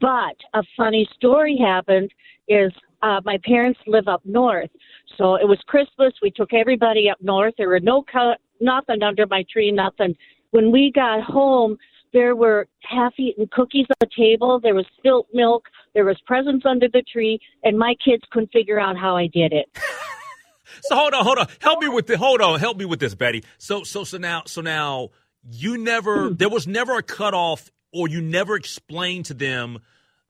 But 0.00 0.36
a 0.54 0.62
funny 0.76 1.08
story 1.14 1.56
happened 1.56 2.10
is 2.48 2.72
uh, 3.02 3.20
my 3.24 3.38
parents 3.44 3.80
live 3.86 4.08
up 4.08 4.22
north. 4.24 4.70
So 5.16 5.36
it 5.36 5.48
was 5.48 5.58
Christmas. 5.66 6.12
We 6.22 6.30
took 6.30 6.52
everybody 6.52 7.08
up 7.10 7.18
north. 7.20 7.54
There 7.56 7.68
were 7.68 7.80
no 7.80 8.04
co- 8.12 8.34
nothing 8.60 9.02
under 9.02 9.26
my 9.26 9.44
tree, 9.50 9.70
nothing. 9.72 10.14
When 10.50 10.72
we 10.72 10.92
got 10.94 11.22
home, 11.22 11.76
there 12.12 12.34
were 12.34 12.66
half-eaten 12.82 13.48
cookies 13.52 13.86
on 13.90 13.96
the 14.00 14.08
table. 14.16 14.60
There 14.60 14.74
was 14.74 14.86
spilt 14.96 15.28
milk. 15.32 15.64
There 15.94 16.04
was 16.04 16.18
presents 16.26 16.64
under 16.64 16.88
the 16.88 17.02
tree, 17.02 17.38
and 17.62 17.78
my 17.78 17.94
kids 18.04 18.22
couldn't 18.30 18.52
figure 18.52 18.80
out 18.80 18.96
how 18.96 19.16
I 19.16 19.26
did 19.26 19.52
it. 19.52 19.66
so 20.82 20.96
hold 20.96 21.14
on, 21.14 21.24
hold 21.24 21.38
on. 21.38 21.46
Help 21.60 21.80
me 21.80 21.88
with 21.88 22.06
the 22.06 22.16
hold 22.16 22.40
on. 22.40 22.58
Help 22.60 22.78
me 22.78 22.84
with 22.84 23.00
this, 23.00 23.14
Betty. 23.14 23.44
So 23.58 23.82
so 23.82 24.04
so 24.04 24.16
now 24.18 24.42
so 24.46 24.60
now 24.60 25.10
you 25.50 25.76
never 25.76 26.28
hmm. 26.28 26.34
there 26.36 26.48
was 26.48 26.66
never 26.66 26.96
a 26.96 27.02
cutoff, 27.02 27.70
or 27.92 28.08
you 28.08 28.20
never 28.20 28.56
explained 28.56 29.26
to 29.26 29.34
them 29.34 29.80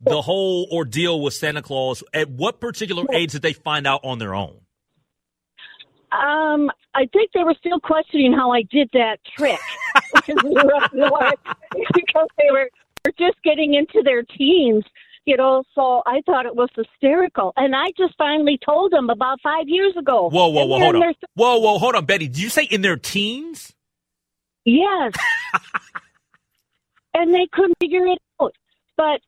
the 0.01 0.23
whole 0.23 0.69
ordeal 0.73 1.21
with 1.21 1.35
Santa 1.35 1.63
Claus. 1.63 2.03
At 2.13 2.31
what 2.31 2.61
particular 2.61 3.05
age 3.13 3.33
did 3.33 3.43
they 3.43 3.53
find 3.53 3.87
out 3.87 4.01
on 4.05 4.19
their 4.19 4.35
own? 4.35 4.61
Um, 6.13 6.71
I 6.95 7.07
think 7.13 7.33
they 7.35 7.45
were 7.45 7.55
still 7.59 7.81
questioning 7.81 8.33
how 8.33 8.51
I 8.51 8.63
did 8.63 8.89
that 8.95 9.19
trick 9.37 9.59
because 10.15 10.43
we 10.43 10.51
were 10.55 10.89
because 11.95 12.29
they 12.39 12.51
were, 12.51 12.69
were 13.05 13.13
just 13.19 13.43
getting 13.45 13.75
into 13.75 14.03
their 14.03 14.23
teens, 14.23 14.85
you 15.27 15.37
know. 15.37 15.63
So 15.75 16.03
I 16.07 16.23
thought 16.27 16.47
it 16.47 16.57
was 16.57 16.71
hysterical, 16.75 17.53
and 17.57 17.77
I 17.77 17.89
just 17.99 18.15
finally 18.17 18.59
told 18.65 18.93
them 18.93 19.11
about 19.11 19.41
five 19.43 19.69
years 19.69 19.95
ago. 19.99 20.31
Whoa, 20.31 20.49
whoa, 20.49 20.65
whoa, 20.67 20.79
hold 20.79 20.95
on. 20.97 21.01
there's- 21.01 21.17
Whoa, 21.35 21.59
whoa, 21.59 21.79
hold 21.79 21.95
on, 21.95 22.05
Betty. 22.07 22.27
Did 22.29 22.39
you 22.39 22.49
say 22.49 22.65
in 22.65 22.81
their 22.83 22.97
teens? 22.97 23.75
Yes. 24.65 25.13
and 27.15 27.33
they 27.35 27.47
couldn't 27.53 27.77
figure 27.81 28.07
it 28.07 28.19
out. 28.41 28.55
But 28.97 29.21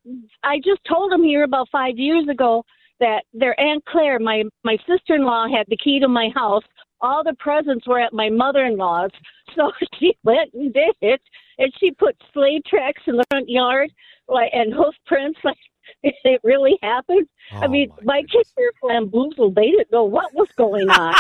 I 0.43 0.57
just 0.59 0.81
told 0.89 1.13
them 1.13 1.23
here 1.23 1.45
about 1.45 1.69
five 1.71 1.97
years 1.97 2.29
ago 2.29 2.65
that 3.01 3.25
their 3.33 3.59
Aunt 3.61 3.85
Claire, 3.87 4.19
my 4.19 4.45
my 4.65 4.77
sister 4.87 5.15
in 5.17 5.25
law, 5.25 5.47
had 5.49 5.67
the 5.69 5.77
key 5.77 5.99
to 6.01 6.09
my 6.09 6.29
house. 6.35 6.65
All 7.03 7.25
the 7.25 7.35
presents 7.39 7.87
were 7.89 7.99
at 8.01 8.13
my 8.13 8.29
mother 8.29 8.65
in 8.65 8.77
law's. 8.77 9.11
So 9.57 9.73
she 9.99 10.15
went 10.23 10.55
and 10.55 10.73
did 10.73 10.95
it 11.01 11.21
and 11.59 11.73
she 11.81 11.91
put 11.91 12.15
sleigh 12.33 12.61
tracks 12.65 13.03
in 13.09 13.17
the 13.17 13.25
front 13.33 13.49
yard 13.49 13.91
like 14.29 14.51
and 14.53 14.73
hoof 14.73 14.95
prints 15.07 15.41
like 15.43 15.57
it 16.05 16.41
really 16.45 16.79
happened. 16.85 17.27
I 17.51 17.65
Oh, 17.65 17.69
mean, 17.69 17.89
my 18.05 18.21
my 18.21 18.23
kids 18.23 18.55
were 18.57 18.73
bamboozled. 18.89 19.57
They 19.57 19.71
didn't 19.73 19.91
know 19.91 20.05
what 20.05 20.33
was 20.35 20.47
going 20.57 20.89
on. 20.89 21.15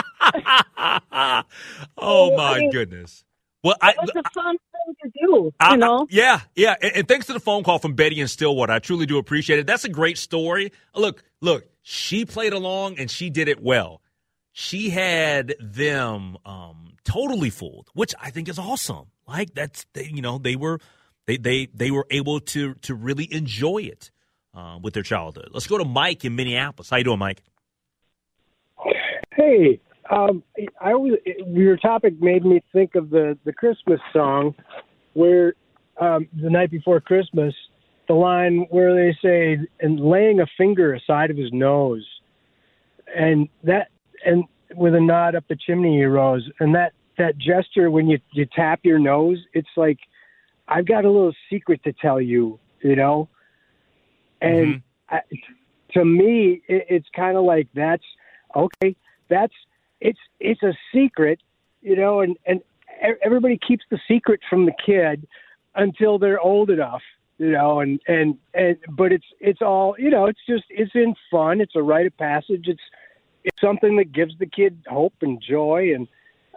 oh 1.98 2.34
I 2.34 2.36
my 2.36 2.58
mean, 2.60 2.70
goodness. 2.70 3.24
Well, 3.62 3.76
I, 3.82 3.90
It 3.90 3.96
was 4.00 4.10
a 4.16 4.30
fun 4.34 4.56
thing 4.56 4.94
to 5.02 5.10
do, 5.26 5.52
I- 5.60 5.72
you 5.72 5.76
know. 5.76 6.06
yeah, 6.10 6.40
yeah. 6.54 6.76
And, 6.80 6.92
and 6.96 7.08
thanks 7.08 7.26
to 7.26 7.32
the 7.34 7.40
phone 7.40 7.62
call 7.62 7.78
from 7.78 7.94
Betty 7.94 8.20
and 8.20 8.30
Stillwater. 8.30 8.72
I 8.72 8.78
truly 8.78 9.06
do 9.06 9.18
appreciate 9.18 9.58
it. 9.58 9.66
That's 9.66 9.84
a 9.84 9.88
great 9.90 10.16
story. 10.18 10.72
Look, 10.94 11.22
look, 11.40 11.66
she 11.82 12.24
played 12.24 12.52
along 12.54 12.98
and 12.98 13.10
she 13.10 13.28
did 13.30 13.48
it 13.48 13.62
well. 13.62 14.00
She 14.52 14.88
had 14.90 15.54
them 15.60 16.36
um, 16.44 16.94
totally 17.04 17.50
fooled, 17.50 17.88
which 17.94 18.14
I 18.20 18.30
think 18.30 18.48
is 18.48 18.58
awesome. 18.58 19.06
Like 19.28 19.54
that's 19.54 19.86
they, 19.92 20.04
you 20.06 20.22
know 20.22 20.38
they 20.38 20.56
were 20.56 20.80
they 21.26 21.36
they 21.36 21.66
they 21.72 21.90
were 21.92 22.06
able 22.10 22.40
to 22.40 22.74
to 22.74 22.94
really 22.94 23.32
enjoy 23.32 23.78
it 23.82 24.10
uh, 24.54 24.78
with 24.82 24.94
their 24.94 25.04
childhood. 25.04 25.50
Let's 25.52 25.68
go 25.68 25.78
to 25.78 25.84
Mike 25.84 26.24
in 26.24 26.34
Minneapolis. 26.34 26.90
How 26.90 26.96
you 26.96 27.04
doing, 27.04 27.18
Mike? 27.20 27.42
Hey, 29.36 29.80
Um, 30.10 30.42
I 30.80 30.92
always 30.92 31.14
your 31.46 31.76
topic 31.76 32.20
made 32.20 32.44
me 32.44 32.62
think 32.72 32.94
of 32.94 33.10
the 33.10 33.38
the 33.44 33.52
Christmas 33.52 34.00
song, 34.12 34.54
where 35.14 35.54
um, 36.00 36.26
the 36.40 36.50
night 36.50 36.70
before 36.70 37.00
Christmas, 37.00 37.54
the 38.08 38.14
line 38.14 38.66
where 38.70 38.94
they 38.94 39.16
say 39.22 39.58
and 39.80 40.00
laying 40.00 40.40
a 40.40 40.46
finger 40.58 40.94
aside 40.94 41.30
of 41.30 41.36
his 41.36 41.52
nose, 41.52 42.06
and 43.14 43.48
that 43.62 43.88
and 44.26 44.44
with 44.74 44.94
a 44.94 45.00
nod 45.00 45.34
up 45.34 45.44
the 45.48 45.56
chimney 45.56 45.98
he 45.98 46.04
rose, 46.04 46.48
and 46.58 46.74
that 46.74 46.92
that 47.18 47.38
gesture 47.38 47.90
when 47.90 48.08
you 48.08 48.18
you 48.32 48.46
tap 48.46 48.80
your 48.82 48.98
nose, 48.98 49.38
it's 49.52 49.68
like 49.76 49.98
I've 50.66 50.86
got 50.86 51.04
a 51.04 51.10
little 51.10 51.34
secret 51.48 51.82
to 51.84 51.92
tell 51.92 52.20
you, 52.20 52.58
you 52.82 52.96
know, 52.96 53.28
and 54.40 54.76
Mm-hmm. 55.10 55.14
I, 55.14 55.20
to 55.92 56.04
me, 56.04 56.62
it, 56.68 56.86
it's 56.88 57.08
kind 57.14 57.36
of 57.36 57.44
like 57.44 57.68
that's 57.74 58.04
okay. 58.56 58.96
That's 59.28 59.54
it's 60.00 60.18
it's 60.38 60.62
a 60.62 60.72
secret, 60.94 61.40
you 61.82 61.96
know, 61.96 62.20
and 62.20 62.36
and 62.46 62.60
everybody 63.24 63.58
keeps 63.66 63.84
the 63.90 63.98
secret 64.08 64.40
from 64.48 64.66
the 64.66 64.72
kid 64.84 65.26
until 65.74 66.18
they're 66.18 66.40
old 66.40 66.70
enough, 66.70 67.02
you 67.38 67.52
know, 67.52 67.80
and 67.80 68.00
and 68.06 68.38
and 68.54 68.76
but 68.90 69.12
it's 69.12 69.26
it's 69.40 69.62
all 69.62 69.94
you 69.98 70.10
know. 70.10 70.26
It's 70.26 70.40
just 70.48 70.64
it's 70.70 70.92
in 70.94 71.14
fun. 71.30 71.60
It's 71.60 71.76
a 71.76 71.82
rite 71.82 72.06
of 72.06 72.16
passage. 72.16 72.64
It's 72.66 72.82
it's 73.44 73.60
something 73.60 73.96
that 73.96 74.12
gives 74.12 74.36
the 74.38 74.46
kid 74.46 74.82
hope 74.88 75.14
and 75.22 75.42
joy 75.42 75.92
and. 75.94 76.08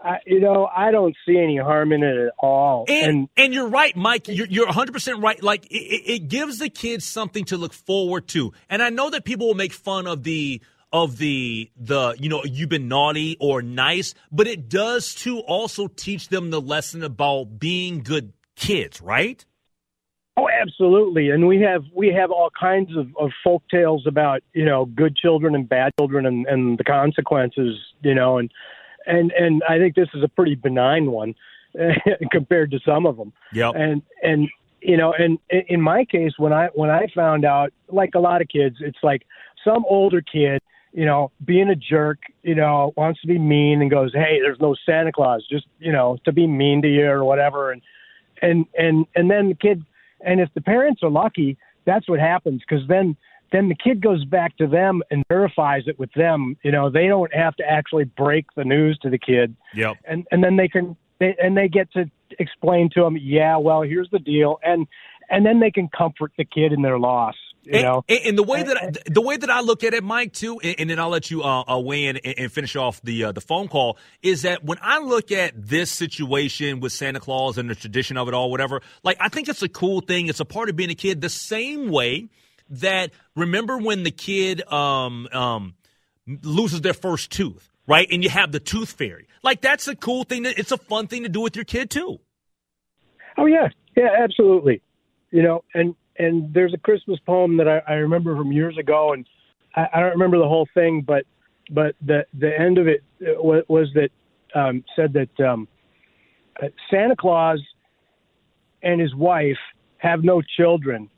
I, 0.06 0.18
you 0.26 0.42
know, 0.42 0.66
I 0.66 0.92
don't 0.92 1.16
see 1.26 1.40
any 1.40 1.56
harm 1.58 1.94
in 1.94 2.04
it 2.04 2.18
at 2.18 2.34
all. 2.38 2.84
And, 2.90 3.30
and 3.38 3.54
you're 3.54 3.70
right, 3.70 3.96
Mike. 3.96 4.28
You're, 4.28 4.48
you're 4.48 4.68
100% 4.68 5.24
right. 5.24 5.42
Like, 5.42 5.66
it, 5.68 5.76
it 5.76 6.28
gives 6.28 6.58
the 6.58 6.68
kids 6.68 7.06
something 7.06 7.46
to 7.46 7.56
look 7.56 7.72
forward 7.72 8.28
to. 8.30 8.52
And 8.70 8.84
I 8.84 8.90
know 8.90 9.10
that 9.12 9.24
people 9.24 9.48
will 9.48 9.54
make 9.54 9.72
fun 9.72 10.06
of 10.06 10.24
the, 10.24 10.60
of 10.94 11.18
the, 11.18 11.70
the, 11.76 12.16
you 12.20 12.30
know, 12.30 12.44
you've 12.46 12.70
been 12.70 12.88
naughty 12.88 13.36
or 13.40 13.62
nice, 13.62 14.14
but 14.32 14.48
it 14.48 14.70
does 14.70 15.14
too 15.14 15.40
also 15.40 15.88
teach 15.88 16.30
them 16.30 16.52
the 16.52 16.62
lesson 16.62 17.04
about 17.04 17.60
being 17.60 18.04
good 18.04 18.32
kids, 18.56 19.02
right? 19.02 19.44
Oh, 20.38 20.48
absolutely. 20.50 21.30
And 21.30 21.48
we 21.48 21.62
have 21.62 21.84
we 21.94 22.08
have 22.08 22.32
all 22.32 22.50
kinds 22.60 22.96
of, 22.98 23.08
of 23.20 23.30
folk 23.44 23.62
tales 23.70 24.08
about 24.08 24.42
you 24.54 24.66
know 24.66 24.86
good 24.86 25.16
children 25.16 25.54
and 25.54 25.70
bad 25.70 25.92
children 26.00 26.26
and, 26.26 26.48
and 26.48 26.78
the 26.78 26.84
consequences. 26.84 27.78
You 28.02 28.16
know, 28.16 28.40
and 28.40 28.52
and 29.06 29.32
and 29.32 29.62
I 29.70 29.78
think 29.78 29.94
this 29.94 30.10
is 30.16 30.24
a 30.24 30.28
pretty 30.28 30.56
benign 30.56 31.12
one 31.12 31.36
compared 32.32 32.72
to 32.72 32.80
some 32.84 33.06
of 33.06 33.18
them. 33.18 33.32
Yeah. 33.52 33.70
And 33.76 34.02
and 34.24 34.50
you 34.82 34.98
know, 34.98 35.14
and 35.14 35.38
in 35.50 35.82
my 35.82 36.04
case, 36.06 36.34
when 36.38 36.52
I 36.52 36.70
when 36.74 36.90
I 36.90 37.08
found 37.14 37.46
out, 37.46 37.72
like 37.88 38.16
a 38.16 38.20
lot 38.20 38.42
of 38.42 38.48
kids, 38.48 38.78
it's 38.80 38.98
like 39.04 39.28
some 39.64 39.86
older 39.88 40.22
kid, 40.22 40.62
you 40.94 41.06
know, 41.06 41.32
being 41.44 41.70
a 41.70 41.76
jerk, 41.76 42.20
you 42.44 42.56
know, 42.56 42.94
wants 42.96 43.20
to 43.22 43.28
be 43.28 43.40
mean 43.40 43.82
and 43.82 43.90
goes, 43.90 44.14
"Hey, 44.14 44.40
there's 44.42 44.60
no 44.60 44.76
Santa 44.86 45.12
Claus," 45.12 45.46
just 45.50 45.66
you 45.80 45.92
know, 45.92 46.18
to 46.26 46.32
be 46.32 46.48
mean 46.48 46.82
to 46.84 46.88
you 46.88 47.08
or 47.10 47.24
whatever, 47.24 47.72
and 47.72 47.82
and 48.42 48.66
and 48.78 49.06
and 49.16 49.30
then 49.30 49.50
the 49.50 49.56
kid, 49.56 49.84
and 50.22 50.40
if 50.40 50.50
the 50.54 50.62
parents 50.62 51.02
are 51.04 51.10
lucky, 51.10 51.58
that's 51.86 52.08
what 52.08 52.20
happens 52.20 52.62
because 52.68 52.88
then 52.88 53.18
then 53.52 53.70
the 53.70 53.76
kid 53.76 54.02
goes 54.02 54.24
back 54.26 54.58
to 54.58 54.68
them 54.68 55.04
and 55.12 55.24
verifies 55.30 55.84
it 55.88 55.98
with 56.00 56.12
them. 56.14 56.58
You 56.64 56.72
know, 56.72 56.90
they 56.90 57.08
don't 57.08 57.34
have 57.34 57.56
to 57.58 57.64
actually 57.70 58.06
break 58.06 58.46
the 58.56 58.64
news 58.64 58.98
to 59.04 59.10
the 59.10 59.20
kid, 59.20 59.56
Yep. 59.74 59.98
and 60.06 60.28
and 60.32 60.44
then 60.44 60.58
they 60.58 60.68
can 60.68 60.96
they, 61.20 61.36
and 61.42 61.58
they 61.58 61.68
get 61.70 61.92
to 61.94 62.10
explain 62.40 62.90
to 62.94 63.02
them, 63.02 63.18
yeah, 63.18 63.58
well, 63.58 63.82
here's 63.82 64.10
the 64.12 64.20
deal, 64.20 64.60
and 64.64 64.88
and 65.30 65.46
then 65.46 65.60
they 65.60 65.72
can 65.72 65.88
comfort 65.88 66.32
the 66.38 66.46
kid 66.46 66.74
in 66.74 66.82
their 66.82 67.00
loss. 67.00 67.36
You 67.64 67.74
and, 67.76 67.84
know, 67.84 68.06
and, 68.10 68.38
the 68.38 68.44
way 68.44 68.62
that 68.62 68.78
I, 68.78 68.92
the 69.06 69.22
way 69.22 69.38
that 69.38 69.50
I 69.50 69.62
look 69.62 69.86
at 69.86 69.94
it, 69.94 70.04
Mike, 70.04 70.34
too, 70.34 70.60
and, 70.60 70.76
and 70.80 70.90
then 70.90 71.00
I'll 71.00 71.10
let 71.10 71.32
you 71.32 71.44
uh, 71.44 71.64
uh, 71.64 71.80
weigh 71.80 72.08
in 72.08 72.18
and, 72.18 72.38
and 72.38 72.52
finish 72.52 72.76
off 72.76 73.02
the 73.04 73.26
uh, 73.26 73.32
the 73.32 73.40
phone 73.40 73.70
call. 73.70 73.98
Is 74.22 74.42
that 74.42 74.66
when 74.66 74.78
I 74.82 75.00
look 75.00 75.32
at 75.32 75.54
this 75.56 75.90
situation 75.90 76.82
with 76.82 76.92
Santa 76.92 77.22
Claus 77.22 77.58
and 77.58 77.70
the 77.70 77.76
tradition 77.76 78.18
of 78.18 78.28
it 78.28 78.34
all, 78.34 78.52
whatever, 78.52 78.82
like 79.04 79.16
I 79.22 79.30
think 79.30 79.48
it's 79.48 79.62
a 79.62 79.70
cool 79.70 80.02
thing. 80.02 80.28
It's 80.28 80.42
a 80.42 80.46
part 80.46 80.68
of 80.68 80.76
being 80.76 80.90
a 80.90 80.96
kid. 80.96 81.22
The 81.22 81.30
same 81.30 81.90
way 81.90 82.28
that 82.70 83.12
remember 83.34 83.78
when 83.78 84.04
the 84.04 84.12
kid 84.12 84.62
um 84.70 85.28
um 85.32 85.76
loses 86.28 86.82
their 86.82 86.94
first 86.94 87.32
tooth, 87.32 87.72
right? 87.88 88.08
And 88.12 88.24
you 88.24 88.30
have 88.30 88.52
the 88.52 88.60
tooth 88.60 88.92
fairy. 88.92 89.28
Like 89.42 89.62
that's 89.62 89.88
a 89.88 89.96
cool 89.96 90.26
thing. 90.26 90.44
That, 90.44 90.60
it's 90.60 90.74
a 90.74 90.78
fun 90.78 91.08
thing 91.08 91.24
to 91.24 91.30
do 91.30 91.40
with 91.40 91.56
your 91.56 91.66
kid 91.66 91.90
too. 91.90 92.20
Oh 93.38 93.46
yeah, 93.46 93.70
yeah, 93.96 94.10
absolutely. 94.22 94.82
You 95.32 95.44
know, 95.44 95.64
and 95.74 95.96
and 96.18 96.54
there's 96.54 96.74
a 96.74 96.78
Christmas 96.78 97.20
poem 97.26 97.58
that 97.58 97.68
I, 97.68 97.82
I 97.88 97.94
remember 97.94 98.36
from 98.36 98.52
years 98.52 98.78
ago, 98.78 99.14
and 99.14 99.26
I, 99.76 99.88
I 99.94 100.00
don't 100.00 100.12
remember 100.12 100.38
the 100.38 100.48
whole 100.48 100.68
thing, 100.74 101.02
but 101.02 101.26
but 101.70 101.96
the 102.06 102.26
the 102.38 102.58
end 102.58 102.78
of 102.78 102.88
it 102.88 103.04
was, 103.20 103.64
was 103.68 103.88
that 103.96 104.10
um, 104.56 104.84
said 104.96 105.14
that 105.14 105.46
um, 105.46 105.68
uh, 106.62 106.68
Santa 106.90 107.16
Claus 107.16 107.60
and 108.82 109.00
his 109.00 109.16
wife 109.16 109.58
have 109.98 110.24
no 110.24 110.42
children, 110.42 111.10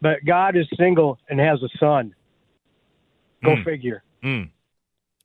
but 0.00 0.18
God 0.26 0.56
is 0.56 0.66
single 0.78 1.18
and 1.28 1.38
has 1.40 1.62
a 1.62 1.68
son. 1.78 2.14
Go 3.44 3.56
figure. 3.62 4.02
Mm. 4.22 4.50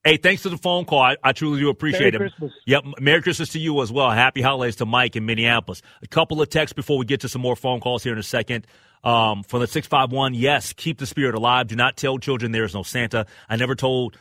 Hey, 0.04 0.18
thanks 0.18 0.44
for 0.44 0.50
the 0.50 0.58
phone 0.58 0.86
call. 0.86 1.02
I, 1.02 1.18
I 1.24 1.34
truly 1.34 1.60
do 1.60 1.70
appreciate 1.70 2.14
Merry 2.14 2.28
it. 2.28 2.32
Christmas. 2.32 2.52
Yep. 2.66 2.84
Merry 3.00 3.22
Christmas 3.22 3.50
to 3.50 3.60
you 3.60 3.82
as 3.82 3.92
well. 3.92 4.10
Happy 4.12 4.42
holidays 4.42 4.78
to 4.78 4.86
Mike 4.86 5.16
in 5.16 5.26
Minneapolis. 5.26 5.82
A 6.02 6.08
couple 6.08 6.42
of 6.42 6.50
texts 6.50 6.74
before 6.74 6.98
we 6.98 7.06
get 7.06 7.22
to 7.22 7.30
some 7.30 7.42
more 7.42 7.56
phone 7.56 7.80
calls 7.80 8.04
here 8.04 8.14
in 8.14 8.20
a 8.20 8.24
second. 8.24 8.66
Um, 9.04 9.44
from 9.44 9.62
the 9.62 9.68
651, 9.68 10.34
yes, 10.34 10.74
keep 10.74 10.98
the 10.98 11.06
spirit 11.06 11.36
alive. 11.36 11.68
Do 11.68 11.76
not 11.76 11.96
tell 11.96 12.18
children 12.18 12.52
there 12.52 12.66
is 12.66 12.74
no 12.74 12.84
Santa. 12.84 13.26
I 13.48 13.56
never 13.56 13.76
told 13.76 14.18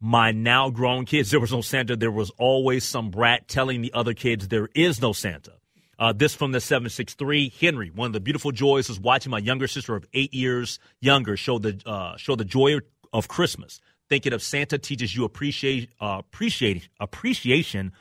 my 0.00 0.32
now 0.32 0.70
grown 0.70 1.04
kids 1.04 1.30
there 1.30 1.40
was 1.40 1.52
no 1.52 1.60
Santa. 1.60 1.96
There 1.96 2.10
was 2.10 2.30
always 2.38 2.84
some 2.84 3.10
brat 3.10 3.48
telling 3.48 3.82
the 3.82 3.92
other 3.92 4.14
kids 4.14 4.48
there 4.48 4.68
is 4.74 5.00
no 5.00 5.12
Santa. 5.12 5.52
Uh, 5.98 6.12
this 6.12 6.34
from 6.34 6.50
the 6.50 6.60
763 6.60 7.52
Henry. 7.60 7.90
One 7.90 8.06
of 8.06 8.12
the 8.12 8.20
beautiful 8.20 8.50
joys 8.50 8.88
was 8.88 8.98
watching 8.98 9.30
my 9.30 9.38
younger 9.38 9.68
sister 9.68 9.94
of 9.94 10.04
eight 10.12 10.34
years 10.34 10.80
younger 11.00 11.36
show 11.36 11.58
the 11.60 11.80
uh, 11.86 12.16
show 12.16 12.34
the 12.34 12.44
joy 12.44 12.78
of 13.12 13.28
Christmas. 13.28 13.80
Thinking 14.08 14.32
of 14.32 14.42
Santa 14.42 14.78
teaches 14.78 15.14
you 15.14 15.24
appreciate 15.24 15.90
uh, 16.00 16.16
appreciate 16.18 16.88
appreciation. 16.98 17.92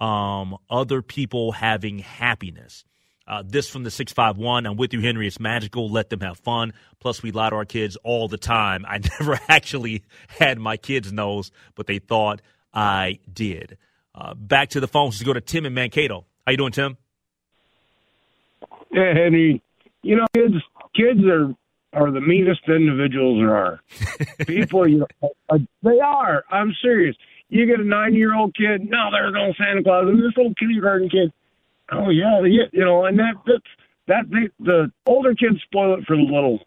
Um, 0.00 0.56
other 0.70 1.02
people 1.02 1.50
having 1.50 1.98
happiness. 1.98 2.84
Uh, 3.28 3.42
this 3.46 3.68
from 3.68 3.84
the 3.84 3.90
651. 3.90 4.64
I'm 4.64 4.76
with 4.76 4.94
you, 4.94 5.00
Henry. 5.00 5.26
It's 5.26 5.38
magical. 5.38 5.90
Let 5.90 6.08
them 6.08 6.20
have 6.20 6.38
fun. 6.38 6.72
Plus, 6.98 7.22
we 7.22 7.30
lie 7.30 7.50
to 7.50 7.56
our 7.56 7.66
kids 7.66 7.98
all 8.02 8.26
the 8.26 8.38
time. 8.38 8.86
I 8.88 9.00
never 9.20 9.38
actually 9.48 10.02
had 10.28 10.58
my 10.58 10.78
kids' 10.78 11.12
nose, 11.12 11.52
but 11.74 11.86
they 11.86 11.98
thought 11.98 12.40
I 12.72 13.18
did. 13.30 13.76
Uh, 14.14 14.32
back 14.32 14.70
to 14.70 14.80
the 14.80 14.88
phones. 14.88 15.16
Let's 15.16 15.24
go 15.24 15.34
to 15.34 15.42
Tim 15.42 15.66
in 15.66 15.74
Mankato. 15.74 16.24
How 16.46 16.52
you 16.52 16.56
doing, 16.56 16.72
Tim? 16.72 16.96
Yeah, 18.90 19.12
Henry. 19.12 19.62
You 20.02 20.16
know, 20.16 20.26
kids 20.34 20.54
kids 20.96 21.20
are 21.24 21.54
are 21.92 22.10
the 22.10 22.20
meanest 22.20 22.62
individuals 22.66 23.38
there 23.38 23.54
are. 23.54 23.80
People, 24.46 24.88
you 24.88 24.98
know, 24.98 25.30
uh, 25.50 25.58
they 25.82 26.00
are. 26.00 26.44
I'm 26.50 26.74
serious. 26.82 27.14
You 27.50 27.66
get 27.66 27.80
a 27.80 27.84
nine 27.84 28.14
year 28.14 28.34
old 28.34 28.54
kid. 28.54 28.88
No, 28.88 29.10
there's 29.12 29.34
no 29.34 29.52
Santa 29.58 29.82
Claus. 29.82 30.08
And 30.08 30.18
this 30.18 30.36
little 30.36 30.54
kindergarten 30.54 31.10
kid. 31.10 31.32
Oh 31.90 32.10
yeah, 32.10 32.42
yeah, 32.44 32.64
you 32.72 32.84
know, 32.84 33.04
and 33.04 33.18
that 33.18 33.34
that's 33.46 33.62
that 34.06 34.24
they, 34.30 34.48
the 34.64 34.90
older 35.06 35.34
kids 35.34 35.60
spoil 35.62 35.94
it 35.94 36.04
for 36.06 36.16
the 36.16 36.22
little. 36.22 36.52
Ones. 36.52 36.62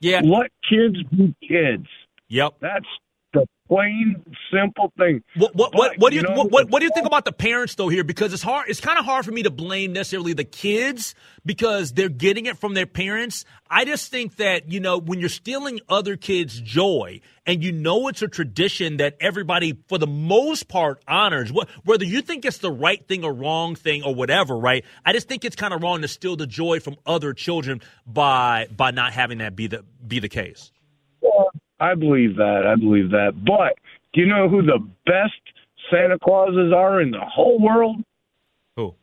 Yeah. 0.00 0.20
Let 0.22 0.50
kids 0.68 1.02
be 1.10 1.34
kids. 1.46 1.86
Yep. 2.28 2.54
That's 2.60 2.86
the 3.34 3.46
plain 3.68 4.22
simple 4.52 4.92
thing. 4.96 5.22
What 5.36 5.54
what 5.54 5.74
what, 5.74 5.92
But, 5.92 6.00
what 6.00 6.10
do 6.10 6.16
you, 6.16 6.22
you 6.22 6.28
know, 6.28 6.34
what, 6.34 6.50
what, 6.50 6.70
what 6.70 6.78
do 6.80 6.86
you 6.86 6.92
think 6.94 7.06
about 7.06 7.24
the 7.24 7.32
parents 7.32 7.74
though 7.74 7.88
here? 7.88 8.04
Because 8.04 8.32
it's 8.32 8.42
hard. 8.42 8.68
It's 8.68 8.80
kind 8.80 8.98
of 8.98 9.04
hard 9.04 9.24
for 9.24 9.32
me 9.32 9.42
to 9.42 9.50
blame 9.50 9.92
necessarily 9.92 10.32
the 10.32 10.44
kids 10.44 11.14
because 11.44 11.92
they're 11.92 12.08
getting 12.08 12.46
it 12.46 12.58
from 12.58 12.74
their 12.74 12.86
parents. 12.86 13.44
I 13.68 13.84
just 13.84 14.10
think 14.10 14.36
that 14.36 14.70
you 14.70 14.80
know 14.80 14.98
when 14.98 15.18
you're 15.20 15.28
stealing 15.28 15.80
other 15.88 16.16
kids' 16.16 16.60
joy 16.60 17.20
and 17.46 17.62
you 17.62 17.72
know 17.72 18.08
it's 18.08 18.22
a 18.22 18.28
tradition 18.28 18.98
that 18.98 19.16
everybody 19.20 19.78
for 19.88 19.98
the 19.98 20.06
most 20.06 20.68
part 20.68 21.02
honors, 21.08 21.50
wh- 21.50 21.86
whether 21.86 22.04
you 22.04 22.22
think 22.22 22.44
it's 22.44 22.58
the 22.58 22.70
right 22.72 23.06
thing 23.06 23.24
or 23.24 23.32
wrong 23.32 23.74
thing 23.74 24.02
or 24.02 24.14
whatever, 24.14 24.56
right? 24.56 24.84
I 25.04 25.12
just 25.12 25.28
think 25.28 25.44
it's 25.44 25.56
kind 25.56 25.74
of 25.74 25.82
wrong 25.82 26.02
to 26.02 26.08
steal 26.08 26.36
the 26.36 26.46
joy 26.46 26.80
from 26.80 26.96
other 27.04 27.32
children 27.32 27.80
by 28.06 28.68
by 28.74 28.90
not 28.92 29.12
having 29.12 29.38
that 29.38 29.56
be 29.56 29.66
the 29.66 29.84
be 30.06 30.20
the 30.20 30.28
case. 30.28 30.70
Well, 31.20 31.50
I 31.84 31.94
believe 31.94 32.36
that. 32.36 32.62
I 32.66 32.76
believe 32.76 33.10
that. 33.10 33.32
But 33.44 33.78
do 34.12 34.20
you 34.20 34.26
know 34.26 34.48
who 34.48 34.62
the 34.62 34.78
best 35.04 35.40
Santa 35.90 36.18
Clauses 36.18 36.72
are 36.74 37.00
in 37.00 37.10
the 37.10 37.20
whole 37.20 37.60
world? 37.60 37.96
Who? 38.76 38.94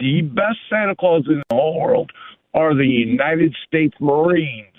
The 0.00 0.22
best 0.22 0.58
Santa 0.68 0.96
Claus 0.96 1.24
in 1.28 1.42
the 1.48 1.54
whole 1.54 1.80
world 1.80 2.10
are 2.54 2.74
the 2.74 2.86
United 2.86 3.54
States 3.66 3.94
Marines 4.00 4.74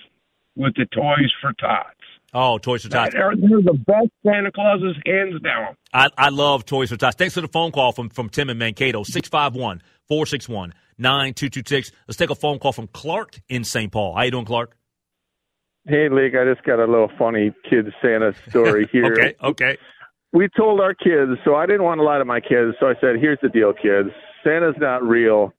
with 0.54 0.74
the 0.74 0.86
Toys 0.86 1.32
for 1.40 1.52
Tots. 1.54 1.90
Oh, 2.34 2.58
Toys 2.58 2.82
for 2.82 2.90
Tots. 2.90 3.14
They're, 3.14 3.34
they're 3.36 3.62
the 3.62 3.78
best 3.86 4.08
Santa 4.24 4.52
Clauses, 4.52 4.96
hands 5.06 5.40
down. 5.42 5.76
I, 5.94 6.10
I 6.18 6.28
love 6.28 6.66
Toys 6.66 6.90
for 6.90 6.96
Tots. 6.96 7.16
Thanks 7.16 7.34
for 7.34 7.40
the 7.40 7.48
phone 7.48 7.72
call 7.72 7.92
from, 7.92 8.10
from 8.10 8.28
Tim 8.28 8.50
in 8.50 8.58
Mankato, 8.58 9.02
651 9.02 9.80
461 10.08 10.74
9226. 10.98 11.92
Let's 12.06 12.18
take 12.18 12.30
a 12.30 12.34
phone 12.34 12.58
call 12.58 12.72
from 12.72 12.88
Clark 12.88 13.40
in 13.48 13.64
St. 13.64 13.90
Paul. 13.90 14.14
How 14.14 14.24
you 14.24 14.30
doing, 14.30 14.44
Clark? 14.44 14.76
Hey, 15.88 16.08
League, 16.08 16.34
I 16.34 16.44
just 16.44 16.64
got 16.64 16.80
a 16.80 16.86
little 16.86 17.10
funny 17.16 17.52
kid 17.68 17.92
Santa 18.02 18.34
story 18.48 18.88
here. 18.92 19.12
okay, 19.12 19.34
okay. 19.42 19.78
we 20.32 20.48
told 20.56 20.80
our 20.80 20.94
kids. 20.94 21.38
So 21.44 21.54
I 21.54 21.64
didn't 21.66 21.84
want 21.84 21.98
to 22.00 22.02
lie 22.02 22.18
to 22.18 22.24
my 22.24 22.40
kids. 22.40 22.76
So 22.80 22.88
I 22.88 22.94
said, 23.00 23.16
"Here's 23.20 23.38
the 23.40 23.48
deal, 23.48 23.72
kids. 23.72 24.10
Santa's 24.42 24.74
not 24.78 25.02
real, 25.02 25.52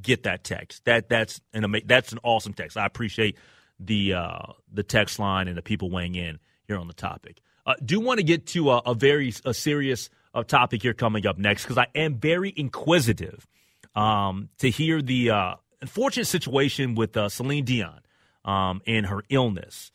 get 0.01 0.23
that 0.23 0.43
text. 0.43 0.85
That 0.85 1.09
that's 1.09 1.39
an 1.53 1.63
ama- 1.63 1.85
that's 1.85 2.11
an 2.11 2.19
awesome 2.23 2.53
text. 2.53 2.77
I 2.77 2.85
appreciate 2.85 3.37
the 3.79 4.13
uh, 4.13 4.53
the 4.71 4.83
text 4.83 5.19
line 5.19 5.47
and 5.47 5.57
the 5.57 5.61
people 5.61 5.89
weighing 5.89 6.15
in 6.15 6.39
here 6.67 6.77
on 6.77 6.87
the 6.87 6.93
topic. 6.93 7.41
Uh, 7.65 7.75
do 7.83 7.99
want 7.99 8.17
to 8.19 8.23
get 8.23 8.47
to 8.47 8.71
a, 8.71 8.77
a 8.79 8.93
very 8.93 9.33
a 9.45 9.53
serious 9.53 10.09
uh, 10.33 10.43
topic 10.43 10.81
here 10.81 10.93
coming 10.93 11.25
up 11.27 11.37
next 11.37 11.63
because 11.63 11.77
I 11.77 11.87
am 11.95 12.15
very 12.15 12.53
inquisitive 12.55 13.47
um, 13.95 14.49
to 14.59 14.69
hear 14.69 15.01
the 15.01 15.31
uh, 15.31 15.55
unfortunate 15.81 16.25
situation 16.25 16.95
with 16.95 17.15
uh, 17.15 17.29
Celine 17.29 17.65
Dion 17.65 17.99
um, 18.45 18.81
and 18.87 19.05
her 19.05 19.23
illness, 19.29 19.91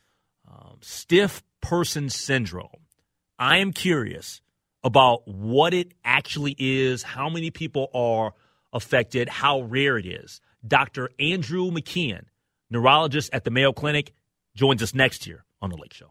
um, 0.48 0.78
stiff 0.80 1.42
person 1.60 2.08
syndrome. 2.08 2.68
I 3.38 3.58
am 3.58 3.72
curious 3.72 4.40
about 4.84 5.26
what 5.26 5.74
it 5.74 5.92
actually 6.04 6.54
is, 6.58 7.02
how 7.02 7.28
many 7.28 7.50
people 7.50 7.88
are 7.94 8.34
affected, 8.72 9.28
how 9.28 9.62
rare 9.62 9.98
it 9.98 10.06
is. 10.06 10.40
Dr. 10.66 11.10
Andrew 11.18 11.70
McKeon, 11.70 12.24
neurologist 12.70 13.30
at 13.32 13.44
the 13.44 13.50
Mayo 13.50 13.72
Clinic, 13.72 14.12
joins 14.54 14.82
us 14.82 14.94
next 14.94 15.26
year 15.26 15.44
on 15.60 15.70
The 15.70 15.76
Lake 15.76 15.94
Show. 15.94 16.10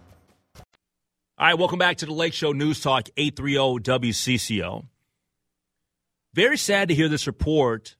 All 1.41 1.47
right, 1.47 1.57
welcome 1.57 1.79
back 1.79 1.97
to 1.97 2.05
the 2.05 2.13
Lake 2.13 2.35
Show 2.35 2.51
News 2.51 2.81
Talk 2.81 3.09
830 3.17 4.11
WCCO. 4.11 4.85
Very 6.35 6.55
sad 6.55 6.89
to 6.89 6.93
hear 6.93 7.09
this 7.09 7.25
report 7.25 7.95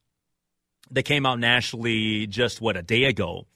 that 0.91 1.05
came 1.05 1.25
out 1.25 1.39
nationally 1.39 2.27
just, 2.27 2.61
what, 2.61 2.77
a 2.77 2.83
day 2.83 3.05
ago 3.05 3.47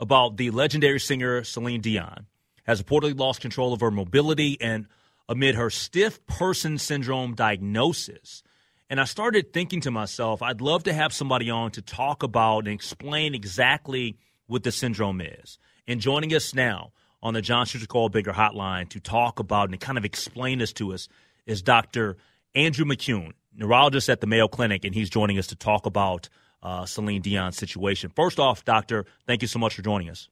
about 0.00 0.36
the 0.36 0.50
legendary 0.50 0.98
singer 0.98 1.44
Celine 1.44 1.80
Dion 1.80 2.26
has 2.64 2.82
reportedly 2.82 3.16
lost 3.16 3.40
control 3.40 3.72
of 3.72 3.82
her 3.82 3.92
mobility 3.92 4.60
and 4.60 4.86
amid 5.28 5.54
her 5.54 5.70
stiff 5.70 6.26
person 6.26 6.76
syndrome 6.76 7.36
diagnosis. 7.36 8.42
And 8.88 9.00
I 9.00 9.04
started 9.04 9.52
thinking 9.52 9.80
to 9.82 9.92
myself, 9.92 10.42
I'd 10.42 10.60
love 10.60 10.82
to 10.82 10.92
have 10.92 11.12
somebody 11.12 11.50
on 11.50 11.70
to 11.70 11.82
talk 11.82 12.24
about 12.24 12.66
and 12.66 12.74
explain 12.74 13.36
exactly 13.36 14.18
what 14.48 14.64
the 14.64 14.72
syndrome 14.72 15.20
is. 15.20 15.56
And 15.86 16.00
joining 16.00 16.34
us 16.34 16.52
now 16.52 16.90
on 17.22 17.34
the 17.34 17.42
John 17.42 17.66
Schuster 17.66 17.86
Coldwell 17.86 18.08
Banker 18.22 18.32
Hotline 18.32 18.88
to 18.90 19.00
talk 19.00 19.38
about 19.38 19.68
and 19.70 19.80
kind 19.80 19.98
of 19.98 20.04
explain 20.04 20.58
this 20.58 20.72
to 20.74 20.92
us 20.92 21.08
is 21.46 21.62
Dr. 21.62 22.16
Andrew 22.54 22.84
McKeon, 22.84 23.32
neurologist 23.54 24.08
at 24.08 24.20
the 24.20 24.26
Mayo 24.26 24.48
Clinic, 24.48 24.84
and 24.84 24.94
he's 24.94 25.10
joining 25.10 25.38
us 25.38 25.46
to 25.48 25.56
talk 25.56 25.86
about 25.86 26.28
uh, 26.62 26.86
Celine 26.86 27.22
Dion's 27.22 27.56
situation. 27.56 28.10
First 28.14 28.38
off, 28.38 28.64
doctor, 28.64 29.04
thank 29.26 29.42
you 29.42 29.48
so 29.48 29.58
much 29.58 29.74
for 29.74 29.82
joining 29.82 30.10
us. 30.10 30.28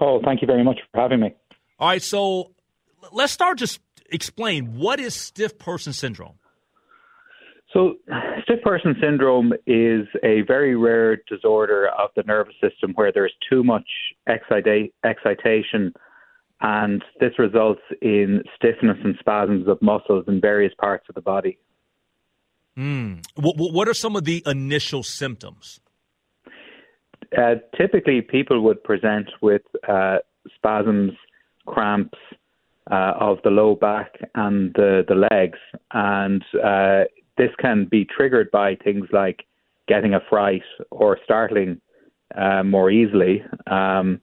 Oh, 0.00 0.20
thank 0.24 0.40
you 0.40 0.46
very 0.46 0.64
much 0.64 0.80
for 0.92 1.00
having 1.00 1.20
me. 1.20 1.34
All 1.78 1.88
right, 1.88 2.02
so 2.02 2.52
let's 3.12 3.32
start. 3.32 3.58
Just 3.58 3.80
explain 4.10 4.76
what 4.78 5.00
is 5.00 5.14
stiff 5.14 5.58
person 5.58 5.92
syndrome. 5.92 6.34
So, 7.74 7.96
stiff 8.44 8.62
person 8.62 8.94
syndrome 9.02 9.52
is 9.66 10.06
a 10.22 10.42
very 10.46 10.76
rare 10.76 11.16
disorder 11.28 11.88
of 11.98 12.10
the 12.16 12.22
nervous 12.22 12.54
system 12.62 12.92
where 12.94 13.12
there's 13.12 13.34
too 13.50 13.62
much 13.64 13.88
excita- 14.28 14.92
excitation, 15.04 15.92
and 16.60 17.02
this 17.20 17.32
results 17.38 17.82
in 18.00 18.44
stiffness 18.56 18.96
and 19.04 19.16
spasms 19.18 19.68
of 19.68 19.82
muscles 19.82 20.24
in 20.28 20.40
various 20.40 20.72
parts 20.78 21.04
of 21.08 21.16
the 21.16 21.20
body. 21.20 21.58
Mm. 22.78 23.26
What, 23.34 23.56
what 23.56 23.88
are 23.88 23.94
some 23.94 24.16
of 24.16 24.24
the 24.24 24.42
initial 24.46 25.02
symptoms? 25.02 25.80
uh, 27.36 27.54
typically 27.76 28.20
people 28.20 28.60
would 28.62 28.82
present 28.82 29.30
with 29.40 29.62
uh, 29.88 30.18
spasms, 30.54 31.12
cramps 31.66 32.18
uh, 32.90 33.12
of 33.18 33.38
the 33.44 33.50
low 33.50 33.74
back 33.74 34.12
and 34.34 34.72
the, 34.74 35.04
the 35.08 35.14
legs, 35.14 35.58
and 35.92 36.44
uh, 36.62 37.04
this 37.36 37.50
can 37.60 37.86
be 37.90 38.04
triggered 38.04 38.50
by 38.50 38.76
things 38.76 39.06
like 39.12 39.44
getting 39.88 40.14
a 40.14 40.20
fright 40.28 40.62
or 40.90 41.18
startling 41.24 41.80
uh, 42.36 42.62
more 42.62 42.90
easily, 42.90 43.42
um, 43.70 44.20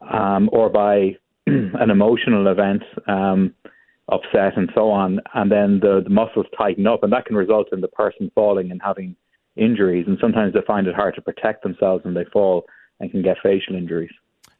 um, 0.00 0.50
or 0.52 0.68
by 0.68 1.16
an 1.46 1.90
emotional 1.90 2.46
event, 2.48 2.82
um, 3.06 3.54
upset, 4.08 4.56
and 4.56 4.70
so 4.74 4.90
on. 4.90 5.20
And 5.34 5.50
then 5.50 5.80
the, 5.80 6.02
the 6.04 6.10
muscles 6.10 6.46
tighten 6.56 6.86
up, 6.86 7.02
and 7.02 7.12
that 7.12 7.26
can 7.26 7.36
result 7.36 7.68
in 7.72 7.80
the 7.80 7.88
person 7.88 8.30
falling 8.34 8.70
and 8.70 8.80
having 8.84 9.16
injuries. 9.56 10.06
And 10.06 10.18
sometimes 10.20 10.54
they 10.54 10.60
find 10.66 10.86
it 10.86 10.94
hard 10.94 11.14
to 11.14 11.22
protect 11.22 11.62
themselves 11.62 12.04
when 12.04 12.14
they 12.14 12.24
fall 12.32 12.64
and 13.00 13.10
can 13.10 13.22
get 13.22 13.36
facial 13.42 13.76
injuries. 13.76 14.10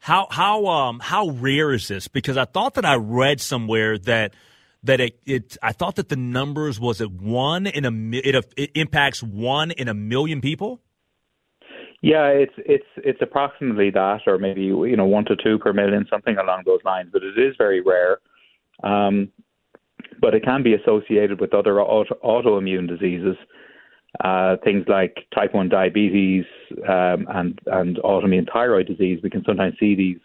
How 0.01 0.27
how 0.31 0.67
um 0.67 0.99
how 0.99 1.29
rare 1.31 1.73
is 1.73 1.87
this? 1.87 2.09
Because 2.09 2.37
I 2.37 2.45
thought 2.45 2.75
that 2.75 2.85
I 2.85 2.97
read 2.97 3.41
somewhere 3.41 3.99
that 3.99 4.35
that 4.85 5.01
it, 5.01 5.19
it 5.25 5.57
I 5.63 5.73
thought 5.73 5.97
that 5.97 6.09
the 6.09 6.17
numbers 6.17 6.81
was 6.81 7.01
it 7.01 7.11
one 7.11 7.67
in 7.67 7.85
a 7.85 8.17
it, 8.19 8.53
it 8.57 8.71
impacts 8.75 9.23
one 9.23 9.71
in 9.71 9.89
a 9.89 9.95
million 9.95 10.41
people. 10.41 10.81
Yeah, 12.01 12.27
it's 12.27 12.55
it's 12.59 12.87
it's 12.97 13.23
approximately 13.23 13.91
that, 13.91 14.23
or 14.27 14.37
maybe 14.39 14.63
you 14.63 14.97
know 14.97 15.07
one 15.07 15.25
to 15.27 15.37
two 15.37 15.59
per 15.59 15.73
million, 15.73 16.07
something 16.11 16.37
along 16.37 16.65
those 16.67 16.81
lines. 16.85 17.11
But 17.13 17.23
it 17.23 17.39
is 17.39 17.55
very 17.57 17.81
rare. 17.81 18.19
Um, 18.83 19.29
but 20.21 20.35
it 20.35 20.45
can 20.45 20.63
be 20.63 20.75
associated 20.75 21.41
with 21.41 21.55
other 21.55 21.81
auto, 21.81 22.15
autoimmune 22.25 22.89
diseases, 22.89 23.37
uh, 24.25 24.57
things 24.65 24.85
like 24.89 25.27
type 25.33 25.55
one 25.55 25.69
diabetes 25.69 26.45
um, 26.89 27.27
and 27.33 27.59
and 27.67 27.99
autoimmune 27.99 28.53
thyroid 28.53 28.89
disease. 28.89 29.21
We 29.23 29.31
can 29.31 29.45
sometimes 29.45 29.75
see 29.79 29.95
these 29.95 30.19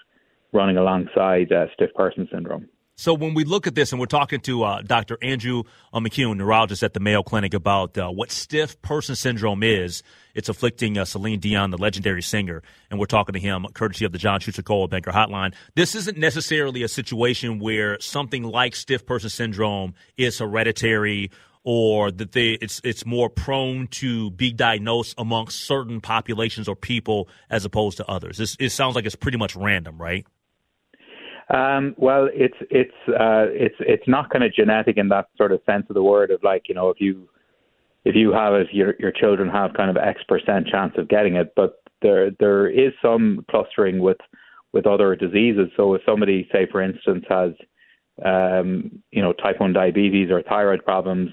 running 0.53 0.77
alongside 0.77 1.51
uh, 1.51 1.67
stiff 1.75 1.93
person 1.93 2.27
syndrome. 2.31 2.67
So 2.99 3.13
when 3.13 3.35
we 3.35 3.43
look 3.43 3.67
at 3.67 3.75
this, 3.75 3.91
and 3.91 3.99
we're 3.99 4.07
talking 4.07 4.39
to 4.41 4.63
uh, 4.63 4.81
Dr. 4.81 5.19
Andrew 5.21 5.61
uh, 5.93 5.99
McKeon, 5.99 6.35
neurologist 6.35 6.81
at 6.81 6.95
the 6.95 6.99
Mayo 6.99 7.21
Clinic, 7.21 7.53
about 7.53 7.95
uh, 7.95 8.09
what 8.09 8.31
stiff 8.31 8.81
person 8.81 9.15
syndrome 9.15 9.61
is. 9.61 10.01
It's 10.33 10.49
afflicting 10.49 10.97
uh, 10.97 11.05
Celine 11.05 11.39
Dion, 11.39 11.69
the 11.69 11.77
legendary 11.77 12.23
singer, 12.23 12.63
and 12.89 12.99
we're 12.99 13.05
talking 13.05 13.33
to 13.33 13.39
him 13.39 13.67
courtesy 13.75 14.03
of 14.03 14.13
the 14.13 14.17
John 14.17 14.39
Schuster 14.39 14.63
Coldwell 14.63 14.87
Banker 14.87 15.11
Hotline. 15.11 15.53
This 15.75 15.93
isn't 15.93 16.17
necessarily 16.17 16.81
a 16.81 16.87
situation 16.87 17.59
where 17.59 17.99
something 17.99 18.41
like 18.41 18.75
stiff 18.75 19.05
person 19.05 19.29
syndrome 19.29 19.93
is 20.17 20.39
hereditary 20.39 21.29
or 21.63 22.11
that 22.11 22.31
they, 22.31 22.51
it's 22.61 22.81
it's 22.83 23.05
more 23.05 23.29
prone 23.29 23.87
to 23.87 24.31
be 24.31 24.51
diagnosed 24.51 25.13
amongst 25.19 25.65
certain 25.65 26.01
populations 26.01 26.67
or 26.67 26.75
people 26.75 27.29
as 27.49 27.63
opposed 27.63 27.97
to 27.97 28.07
others. 28.07 28.37
This, 28.37 28.55
it 28.59 28.69
sounds 28.69 28.95
like 28.95 29.05
it's 29.05 29.15
pretty 29.15 29.37
much 29.37 29.55
random, 29.55 30.01
right? 30.01 30.25
Um, 31.49 31.95
well, 31.97 32.27
it's 32.33 32.57
it's 32.69 32.91
uh, 33.07 33.47
it's 33.51 33.75
it's 33.79 34.07
not 34.07 34.29
kind 34.29 34.43
of 34.43 34.53
genetic 34.53 34.97
in 34.97 35.07
that 35.09 35.27
sort 35.37 35.51
of 35.51 35.61
sense 35.65 35.85
of 35.89 35.93
the 35.93 36.03
word 36.03 36.31
of 36.31 36.43
like 36.43 36.63
you 36.67 36.75
know 36.75 36.89
if 36.89 36.99
you 36.99 37.29
if 38.03 38.15
you 38.15 38.33
have 38.33 38.53
if 38.53 38.67
your 38.73 38.95
your 38.99 39.11
children 39.11 39.49
have 39.49 39.73
kind 39.73 39.89
of 39.89 39.97
X 39.97 40.21
percent 40.27 40.67
chance 40.67 40.93
of 40.97 41.07
getting 41.07 41.35
it, 41.35 41.53
but 41.55 41.81
there 42.01 42.31
there 42.39 42.67
is 42.69 42.91
some 43.01 43.45
clustering 43.49 43.99
with 43.99 44.17
with 44.73 44.85
other 44.85 45.15
diseases. 45.15 45.69
So 45.77 45.93
if 45.93 46.01
somebody, 46.05 46.47
say 46.51 46.67
for 46.71 46.81
instance, 46.81 47.25
has 47.29 47.51
um, 48.25 49.01
you 49.11 49.21
know 49.21 49.31
type 49.31 49.59
one 49.59 49.71
diabetes 49.71 50.29
or 50.29 50.41
thyroid 50.41 50.83
problems, 50.83 51.29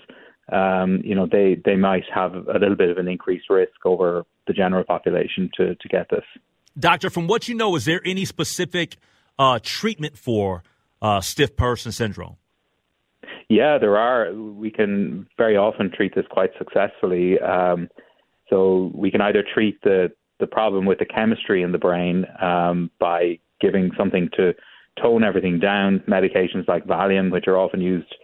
um, 0.52 1.00
you 1.04 1.16
know 1.16 1.26
they 1.30 1.60
they 1.64 1.76
might 1.76 2.04
have 2.14 2.34
a 2.34 2.58
little 2.58 2.76
bit 2.76 2.90
of 2.90 2.98
an 2.98 3.08
increased 3.08 3.50
risk 3.50 3.84
over 3.84 4.24
the 4.46 4.52
general 4.52 4.84
population 4.84 5.50
to 5.56 5.74
to 5.74 5.88
get 5.88 6.08
this. 6.10 6.24
Doctor, 6.78 7.10
from 7.10 7.26
what 7.26 7.48
you 7.48 7.54
know, 7.54 7.74
is 7.76 7.84
there 7.84 8.00
any 8.04 8.24
specific 8.24 8.96
uh, 9.38 9.58
treatment 9.62 10.16
for 10.16 10.62
uh, 11.02 11.20
stiff 11.20 11.56
person 11.56 11.92
syndrome? 11.92 12.36
Yeah, 13.48 13.78
there 13.78 13.96
are. 13.96 14.32
We 14.32 14.70
can 14.70 15.26
very 15.36 15.56
often 15.56 15.90
treat 15.90 16.14
this 16.14 16.24
quite 16.30 16.50
successfully. 16.58 17.38
Um, 17.40 17.88
so 18.48 18.90
we 18.94 19.10
can 19.10 19.20
either 19.20 19.44
treat 19.54 19.80
the 19.82 20.12
the 20.40 20.46
problem 20.46 20.84
with 20.84 20.98
the 20.98 21.04
chemistry 21.04 21.62
in 21.62 21.72
the 21.72 21.78
brain 21.78 22.26
um, 22.42 22.90
by 22.98 23.38
giving 23.60 23.90
something 23.96 24.28
to 24.36 24.52
tone 25.00 25.22
everything 25.22 25.58
down, 25.58 26.02
medications 26.08 26.66
like 26.66 26.84
Valium, 26.86 27.30
which 27.30 27.46
are 27.46 27.56
often 27.56 27.80
used 27.80 28.14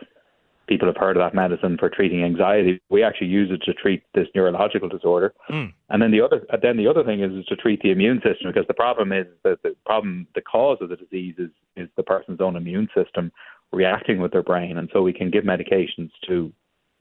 people 0.71 0.87
have 0.87 0.97
heard 0.97 1.17
of 1.17 1.21
that 1.21 1.35
medicine 1.35 1.77
for 1.79 1.91
treating 1.91 2.23
anxiety. 2.23 2.81
We 2.89 3.03
actually 3.03 3.27
use 3.27 3.51
it 3.51 3.61
to 3.65 3.75
treat 3.75 4.05
this 4.15 4.29
neurological 4.37 4.89
disorder. 4.89 5.35
Mm. 5.51 5.73
And 5.89 6.01
then 6.01 6.13
the 6.13 6.21
other 6.21 6.47
then 6.63 6.77
the 6.77 6.87
other 6.87 7.03
thing 7.03 7.23
is, 7.23 7.33
is 7.33 7.45
to 7.47 7.57
treat 7.57 7.83
the 7.83 7.91
immune 7.91 8.19
system 8.19 8.53
because 8.53 8.69
the 8.69 8.75
problem 8.75 9.13
is 9.13 9.27
that 9.43 9.63
the 9.65 9.75
problem 9.85 10.29
the 10.37 10.41
cause 10.41 10.79
of 10.81 10.89
the 10.89 10.97
disease 10.97 11.35
is 11.39 11.51
is 11.77 11.89
the 11.97 12.05
person's 12.05 12.41
own 12.41 12.57
immune 12.57 12.89
system 12.95 13.33
reacting 13.73 14.21
with 14.21 14.33
their 14.33 14.45
brain, 14.45 14.79
and 14.79 14.89
so 14.93 15.03
we 15.03 15.13
can 15.13 15.31
give 15.31 15.45
medications 15.45 16.11
to 16.29 16.53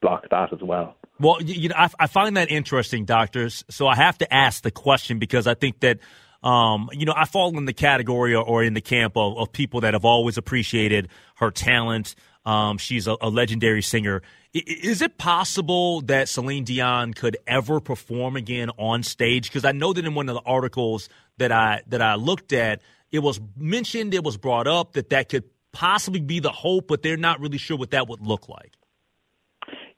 block 0.02 0.24
that 0.32 0.52
as 0.52 0.62
well. 0.62 0.96
Well, 1.20 1.42
you 1.42 1.70
know, 1.70 1.76
I, 1.78 1.90
I 2.00 2.08
find 2.08 2.38
that 2.38 2.50
interesting, 2.50 3.06
doctors. 3.06 3.64
So 3.70 3.88
I 3.88 3.96
have 3.96 4.18
to 4.20 4.34
ask 4.34 4.64
the 4.64 4.72
question 4.72 5.20
because 5.20 5.46
I 5.46 5.54
think 5.54 5.82
that 5.82 6.00
um, 6.42 6.90
you 6.94 7.06
know, 7.06 7.14
I 7.16 7.26
fall 7.26 7.58
in 7.58 7.66
the 7.66 7.74
category 7.74 8.34
or, 8.34 8.44
or 8.44 8.64
in 8.64 8.74
the 8.74 8.82
camp 8.82 9.18
of, 9.18 9.38
of, 9.38 9.52
people 9.52 9.82
that 9.82 9.94
have 9.94 10.06
always 10.06 10.38
appreciated 10.38 11.10
her 11.36 11.52
talent, 11.52 12.16
um, 12.50 12.80
she's 12.80 13.06
a, 13.06 13.16
a, 13.22 13.30
legendary 13.30 13.84
singer. 13.84 14.24
I, 14.56 14.64
is 14.66 15.04
it 15.04 15.20
possible 15.20 16.02
that 16.02 16.28
Celine 16.28 16.64
Dion 16.64 17.14
could 17.14 17.38
ever 17.46 17.80
perform 17.80 18.36
again 18.36 18.72
on 18.78 19.04
stage? 19.04 19.50
Because 19.50 19.66
I 19.66 19.72
know 19.72 19.94
that 19.94 20.04
in 20.04 20.16
one 20.16 20.30
of 20.30 20.36
the 20.36 20.42
articles 20.42 21.10
that 21.38 21.52
I 21.52 21.84
that 21.88 22.02
I 22.02 22.16
looked 22.16 22.52
at, 22.52 22.82
it 23.12 23.20
was 23.20 23.40
mentioned, 23.56 24.16
it 24.16 24.24
was 24.24 24.36
brought 24.36 24.66
up 24.66 24.94
that 24.94 25.12
that 25.12 25.30
could 25.30 25.44
possibly 25.72 26.22
be 26.22 26.40
the 26.40 26.52
hope, 26.52 26.88
but 26.88 27.04
they're 27.04 27.18
not 27.18 27.40
really 27.40 27.60
sure 27.60 27.78
what 27.78 27.92
that 27.92 28.08
would 28.08 28.26
look 28.26 28.50
like. 28.50 28.74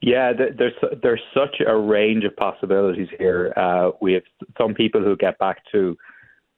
Yeah, 0.02 0.34
there's 0.34 0.74
there's 1.02 1.22
such 1.34 1.62
a 1.66 1.78
range 1.78 2.26
of 2.26 2.36
possibilities 2.36 3.08
here. 3.18 3.54
Uh, 3.56 3.92
we 4.02 4.14
have 4.14 4.24
some 4.58 4.74
people 4.74 5.02
who 5.02 5.16
get 5.16 5.38
back 5.38 5.64
to 5.72 5.96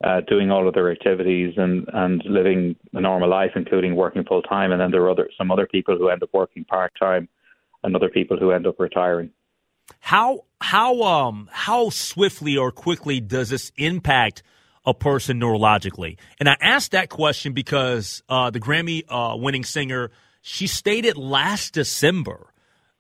uh, 0.04 0.22
doing 0.22 0.52
all 0.52 0.68
of 0.68 0.74
their 0.74 0.92
activities 0.92 1.54
and, 1.58 1.88
and 1.94 2.22
living 2.26 2.76
a 2.94 3.02
normal 3.02 3.30
life, 3.30 3.52
including 3.56 3.96
working 3.96 4.24
full 4.24 4.42
time. 4.42 4.72
And 4.72 4.82
then 4.82 4.92
there 4.92 5.02
are 5.04 5.12
other, 5.12 5.30
some 5.38 5.52
other 5.52 5.66
people 5.66 5.98
who 5.98 6.10
end 6.10 6.22
up 6.24 6.30
working 6.34 6.66
part 6.66 6.92
time 7.00 7.30
and 7.84 7.96
other 7.96 8.10
people 8.10 8.38
who 8.38 8.52
end 8.52 8.68
up 8.68 8.80
retiring. 8.80 9.30
How 10.00 10.46
how 10.62 11.02
um 11.04 11.50
how 11.52 11.90
swiftly 11.90 12.56
or 12.56 12.72
quickly 12.72 13.20
does 13.20 13.50
this 13.50 13.72
impact 13.76 14.44
a 14.86 14.94
person 14.94 15.40
neurologically? 15.40 16.18
And 16.40 16.48
I 16.48 16.56
asked 16.62 16.92
that 16.92 17.10
question 17.10 17.52
because 17.54 18.24
uh, 18.30 18.50
the 18.50 18.62
Grammy 18.62 19.04
uh, 19.10 19.36
winning 19.38 19.66
singer 19.66 20.12
she 20.42 20.68
stated 20.68 21.18
last 21.18 21.74
December 21.74 22.53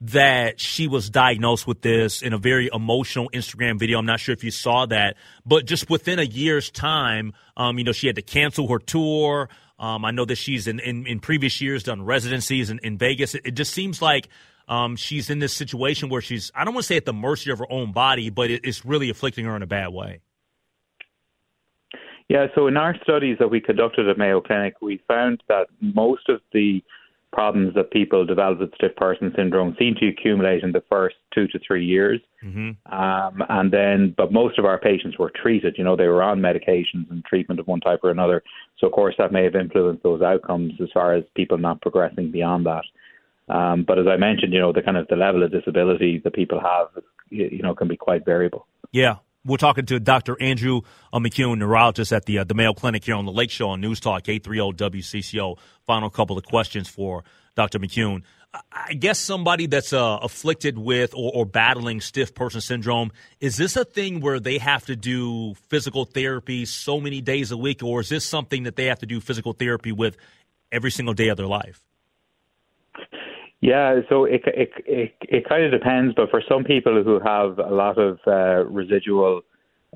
that 0.03 0.59
she 0.59 0.87
was 0.87 1.09
diagnosed 1.09 1.65
with 1.65 1.81
this 1.81 2.21
in 2.21 2.33
a 2.33 2.37
very 2.37 2.69
emotional 2.73 3.29
Instagram 3.33 3.79
video. 3.79 3.99
I'm 3.99 4.05
not 4.05 4.19
sure 4.19 4.33
if 4.33 4.43
you 4.43 4.51
saw 4.51 4.85
that, 4.87 5.15
but 5.45 5.65
just 5.65 5.89
within 5.89 6.19
a 6.19 6.23
year's 6.23 6.69
time, 6.69 7.33
um, 7.55 7.77
you 7.77 7.85
know, 7.85 7.93
she 7.93 8.07
had 8.07 8.17
to 8.17 8.21
cancel 8.21 8.67
her 8.67 8.79
tour. 8.79 9.47
Um, 9.79 10.03
I 10.03 10.11
know 10.11 10.25
that 10.25 10.35
she's 10.35 10.67
in, 10.67 10.81
in, 10.81 11.07
in, 11.07 11.19
previous 11.21 11.61
years 11.61 11.83
done 11.83 12.03
residencies 12.03 12.69
in, 12.69 12.79
in 12.79 12.97
Vegas. 12.97 13.33
It, 13.33 13.43
it, 13.45 13.51
just 13.51 13.73
seems 13.73 14.01
like 14.01 14.27
um, 14.67 14.97
she's 14.97 15.29
in 15.29 15.39
this 15.39 15.53
situation 15.53 16.09
where 16.09 16.21
she's, 16.21 16.51
I 16.53 16.65
don't 16.65 16.73
want 16.73 16.83
to 16.83 16.87
say 16.87 16.97
at 16.97 17.05
the 17.05 17.13
mercy 17.13 17.49
of 17.51 17.59
her 17.59 17.71
own 17.71 17.93
body, 17.93 18.29
but 18.29 18.51
it, 18.51 18.65
it's 18.65 18.85
really 18.85 19.09
afflicting 19.09 19.45
her 19.45 19.55
in 19.55 19.61
a 19.61 19.67
bad 19.67 19.89
way. 19.89 20.19
Yeah, 22.27 22.47
so 22.55 22.67
in 22.67 22.75
our 22.75 22.95
studies 23.03 23.37
that 23.39 23.49
we 23.49 23.61
conducted 23.61 24.09
at 24.09 24.17
Mayo 24.17 24.41
Clinic, 24.41 24.75
we 24.81 25.01
found 25.07 25.41
that 25.47 25.67
most 25.79 26.27
of 26.27 26.41
the 26.51 26.83
problems 27.33 27.73
that 27.73 27.91
people 27.91 28.25
develop 28.25 28.59
with 28.59 28.73
stiff 28.75 28.95
person 28.95 29.33
syndrome 29.35 29.75
seem 29.77 29.95
to 29.95 30.07
accumulate 30.07 30.63
in 30.63 30.71
the 30.71 30.83
first 30.89 31.15
two 31.33 31.47
to 31.47 31.59
three 31.65 31.83
years. 31.83 32.21
Mm-hmm. 32.43 32.93
Um, 32.93 33.43
and 33.49 33.71
then, 33.71 34.13
but 34.15 34.31
most 34.31 34.59
of 34.59 34.65
our 34.65 34.77
patients 34.77 35.17
were 35.17 35.31
treated. 35.35 35.75
You 35.77 35.83
know, 35.83 35.95
they 35.95 36.07
were 36.07 36.23
on 36.23 36.39
medications 36.39 37.09
and 37.09 37.25
treatment 37.25 37.59
of 37.59 37.67
one 37.67 37.81
type 37.81 38.01
or 38.03 38.11
another. 38.11 38.43
So, 38.77 38.87
of 38.87 38.93
course, 38.93 39.15
that 39.17 39.33
may 39.33 39.43
have 39.43 39.55
influenced 39.55 40.03
those 40.03 40.21
outcomes 40.21 40.73
as 40.81 40.89
far 40.93 41.13
as 41.13 41.23
people 41.35 41.57
not 41.57 41.81
progressing 41.81 42.31
beyond 42.31 42.65
that. 42.67 42.83
Um, 43.49 43.83
but 43.83 43.99
as 43.99 44.07
I 44.07 44.15
mentioned, 44.15 44.53
you 44.53 44.59
know, 44.59 44.71
the 44.71 44.81
kind 44.81 44.95
of 44.95 45.07
the 45.07 45.15
level 45.15 45.43
of 45.43 45.51
disability 45.51 46.21
that 46.23 46.33
people 46.33 46.61
have, 46.61 46.87
you 47.29 47.61
know, 47.61 47.75
can 47.75 47.87
be 47.87 47.97
quite 47.97 48.23
variable. 48.23 48.67
Yeah, 48.91 49.17
we're 49.45 49.57
talking 49.57 49.85
to 49.87 49.99
Dr. 49.99 50.41
Andrew 50.41 50.81
uh, 51.11 51.19
neurologist 51.19 52.13
at 52.13 52.25
the 52.25 52.39
uh, 52.39 52.43
the 52.43 52.53
Mayo 52.53 52.73
Clinic 52.73 53.03
here 53.03 53.15
on 53.15 53.25
the 53.25 53.31
Lake 53.31 53.51
Show 53.51 53.69
on 53.69 53.81
News 53.81 53.99
Talk 53.99 54.29
830 54.29 54.99
WCCO. 55.01 55.57
Final 55.85 56.09
couple 56.09 56.37
of 56.37 56.45
questions 56.45 56.87
for 56.87 57.23
Dr. 57.55 57.79
McKeon. 57.79 58.23
I 58.71 58.93
guess 58.93 59.17
somebody 59.17 59.65
that's 59.65 59.93
uh, 59.93 60.19
afflicted 60.21 60.77
with 60.77 61.15
or, 61.15 61.31
or, 61.33 61.45
battling 61.45 62.01
stiff 62.01 62.35
person 62.35 62.61
syndrome, 62.61 63.11
is 63.39 63.57
this 63.57 63.75
a 63.75 63.83
thing 63.83 64.19
where 64.19 64.39
they 64.39 64.59
have 64.59 64.85
to 64.85 64.95
do 64.95 65.55
physical 65.69 66.05
therapy 66.05 66.65
so 66.65 66.99
many 66.99 67.19
days 67.19 67.51
a 67.51 67.57
week, 67.57 67.81
or 67.81 68.01
is 68.01 68.09
this 68.09 68.23
something 68.23 68.63
that 68.63 68.75
they 68.75 68.85
have 68.85 68.99
to 68.99 69.07
do 69.07 69.19
physical 69.19 69.53
therapy 69.53 69.91
with 69.91 70.17
every 70.71 70.91
single 70.91 71.15
day 71.15 71.29
of 71.29 71.37
their 71.37 71.47
life? 71.47 71.81
Yeah, 73.63 74.01
so 74.09 74.25
it 74.25 74.41
it 74.45 74.71
it, 74.85 75.13
it 75.21 75.47
kind 75.47 75.63
of 75.63 75.71
depends, 75.71 76.13
but 76.15 76.29
for 76.29 76.41
some 76.49 76.65
people 76.65 77.01
who 77.01 77.21
have 77.25 77.59
a 77.59 77.73
lot 77.73 77.97
of 77.97 78.19
uh, 78.27 78.65
residual 78.65 79.39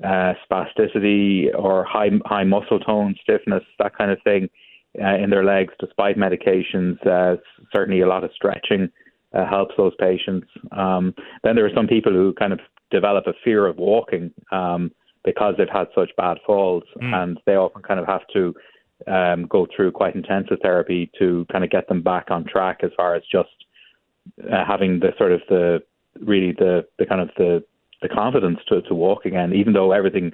uh, 0.02 0.32
spasticity 0.50 1.54
or 1.54 1.84
high 1.84 2.08
high 2.24 2.44
muscle 2.44 2.80
tone, 2.80 3.14
stiffness, 3.22 3.62
that 3.78 3.94
kind 3.94 4.10
of 4.10 4.22
thing 4.24 4.48
uh, 5.04 5.16
in 5.16 5.28
their 5.28 5.44
legs, 5.44 5.74
despite 5.78 6.16
medications. 6.16 6.96
Uh, 7.06 7.36
certainly, 7.70 8.00
a 8.00 8.08
lot 8.08 8.24
of 8.24 8.30
stretching 8.34 8.88
uh, 9.34 9.46
helps 9.46 9.74
those 9.76 9.92
patients. 10.00 10.46
Um, 10.72 11.14
then 11.44 11.54
there 11.54 11.66
are 11.66 11.74
some 11.76 11.86
people 11.86 12.12
who 12.12 12.32
kind 12.38 12.54
of 12.54 12.60
develop 12.90 13.26
a 13.26 13.34
fear 13.44 13.66
of 13.66 13.76
walking 13.76 14.32
um, 14.50 14.90
because 15.26 15.56
they've 15.58 15.68
had 15.70 15.88
such 15.94 16.08
bad 16.16 16.38
falls, 16.46 16.84
mm. 17.02 17.14
and 17.14 17.38
they 17.44 17.56
often 17.56 17.82
kind 17.82 18.00
of 18.00 18.06
have 18.06 18.26
to 18.32 18.54
um, 19.06 19.46
go 19.46 19.66
through 19.74 19.92
quite 19.92 20.14
intensive 20.14 20.58
therapy 20.62 21.10
to 21.18 21.46
kind 21.50 21.64
of 21.64 21.70
get 21.70 21.88
them 21.88 22.02
back 22.02 22.30
on 22.30 22.44
track 22.44 22.80
as 22.82 22.90
far 22.96 23.14
as 23.14 23.22
just 23.30 23.48
uh, 24.44 24.64
having 24.66 25.00
the 25.00 25.10
sort 25.16 25.32
of 25.32 25.40
the 25.48 25.82
really 26.20 26.52
the 26.52 26.86
the 26.98 27.06
kind 27.06 27.20
of 27.20 27.30
the 27.36 27.62
the 28.02 28.08
confidence 28.08 28.58
to 28.68 28.82
to 28.82 28.94
walk 28.94 29.24
again, 29.24 29.52
even 29.52 29.72
though 29.72 29.92
everything 29.92 30.32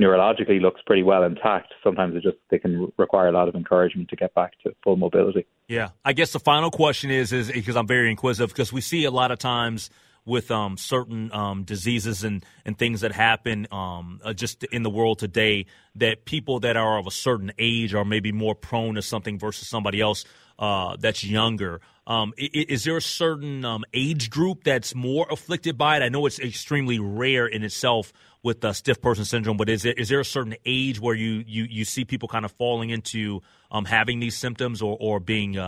neurologically 0.00 0.60
looks 0.60 0.80
pretty 0.86 1.02
well 1.02 1.22
intact. 1.22 1.72
Sometimes 1.82 2.16
it 2.16 2.22
just 2.22 2.36
they 2.50 2.58
can 2.58 2.92
require 2.96 3.28
a 3.28 3.32
lot 3.32 3.48
of 3.48 3.54
encouragement 3.54 4.08
to 4.10 4.16
get 4.16 4.34
back 4.34 4.52
to 4.64 4.74
full 4.82 4.96
mobility. 4.96 5.46
Yeah, 5.68 5.90
I 6.04 6.12
guess 6.12 6.32
the 6.32 6.40
final 6.40 6.70
question 6.70 7.10
is 7.10 7.32
is 7.32 7.50
because 7.50 7.76
I'm 7.76 7.86
very 7.86 8.10
inquisitive 8.10 8.50
because 8.50 8.72
we 8.72 8.80
see 8.80 9.04
a 9.04 9.10
lot 9.10 9.30
of 9.30 9.38
times 9.38 9.90
with 10.26 10.50
um, 10.50 10.76
certain 10.76 11.32
um, 11.32 11.64
diseases 11.64 12.24
and, 12.24 12.44
and 12.64 12.78
things 12.78 13.02
that 13.02 13.12
happen 13.12 13.66
um, 13.70 14.20
uh, 14.24 14.32
just 14.32 14.64
in 14.64 14.82
the 14.82 14.90
world 14.90 15.18
today 15.18 15.66
that 15.94 16.24
people 16.24 16.60
that 16.60 16.76
are 16.76 16.98
of 16.98 17.06
a 17.06 17.10
certain 17.10 17.52
age 17.58 17.94
are 17.94 18.04
maybe 18.04 18.32
more 18.32 18.54
prone 18.54 18.94
to 18.94 19.02
something 19.02 19.38
versus 19.38 19.68
somebody 19.68 20.00
else 20.00 20.24
uh, 20.58 20.96
that's 20.98 21.24
younger. 21.24 21.80
Um, 22.06 22.32
is, 22.38 22.66
is, 22.68 22.84
there 22.84 22.96
a 22.96 23.02
certain 23.02 23.64
um, 23.64 23.84
age 23.92 24.30
group 24.30 24.64
that's 24.64 24.94
more 24.94 25.26
afflicted 25.30 25.76
by 25.76 25.96
it? 25.96 26.02
I 26.02 26.08
know 26.08 26.26
it's 26.26 26.38
extremely 26.38 26.98
rare 26.98 27.46
in 27.46 27.62
itself 27.62 28.12
with 28.42 28.64
uh, 28.64 28.72
stiff 28.72 29.00
person 29.02 29.24
syndrome, 29.24 29.56
but 29.56 29.68
is, 29.68 29.84
it, 29.84 29.98
is 29.98 30.08
there 30.08 30.20
a 30.20 30.24
certain 30.24 30.54
age 30.64 31.00
where 31.00 31.14
you, 31.14 31.44
you, 31.46 31.64
you 31.64 31.84
see 31.84 32.04
people 32.04 32.28
kind 32.28 32.44
of 32.44 32.52
falling 32.52 32.90
into 32.90 33.42
um, 33.70 33.84
having 33.84 34.20
these 34.20 34.36
symptoms 34.36 34.80
or, 34.80 34.96
or 35.00 35.18
being 35.20 35.58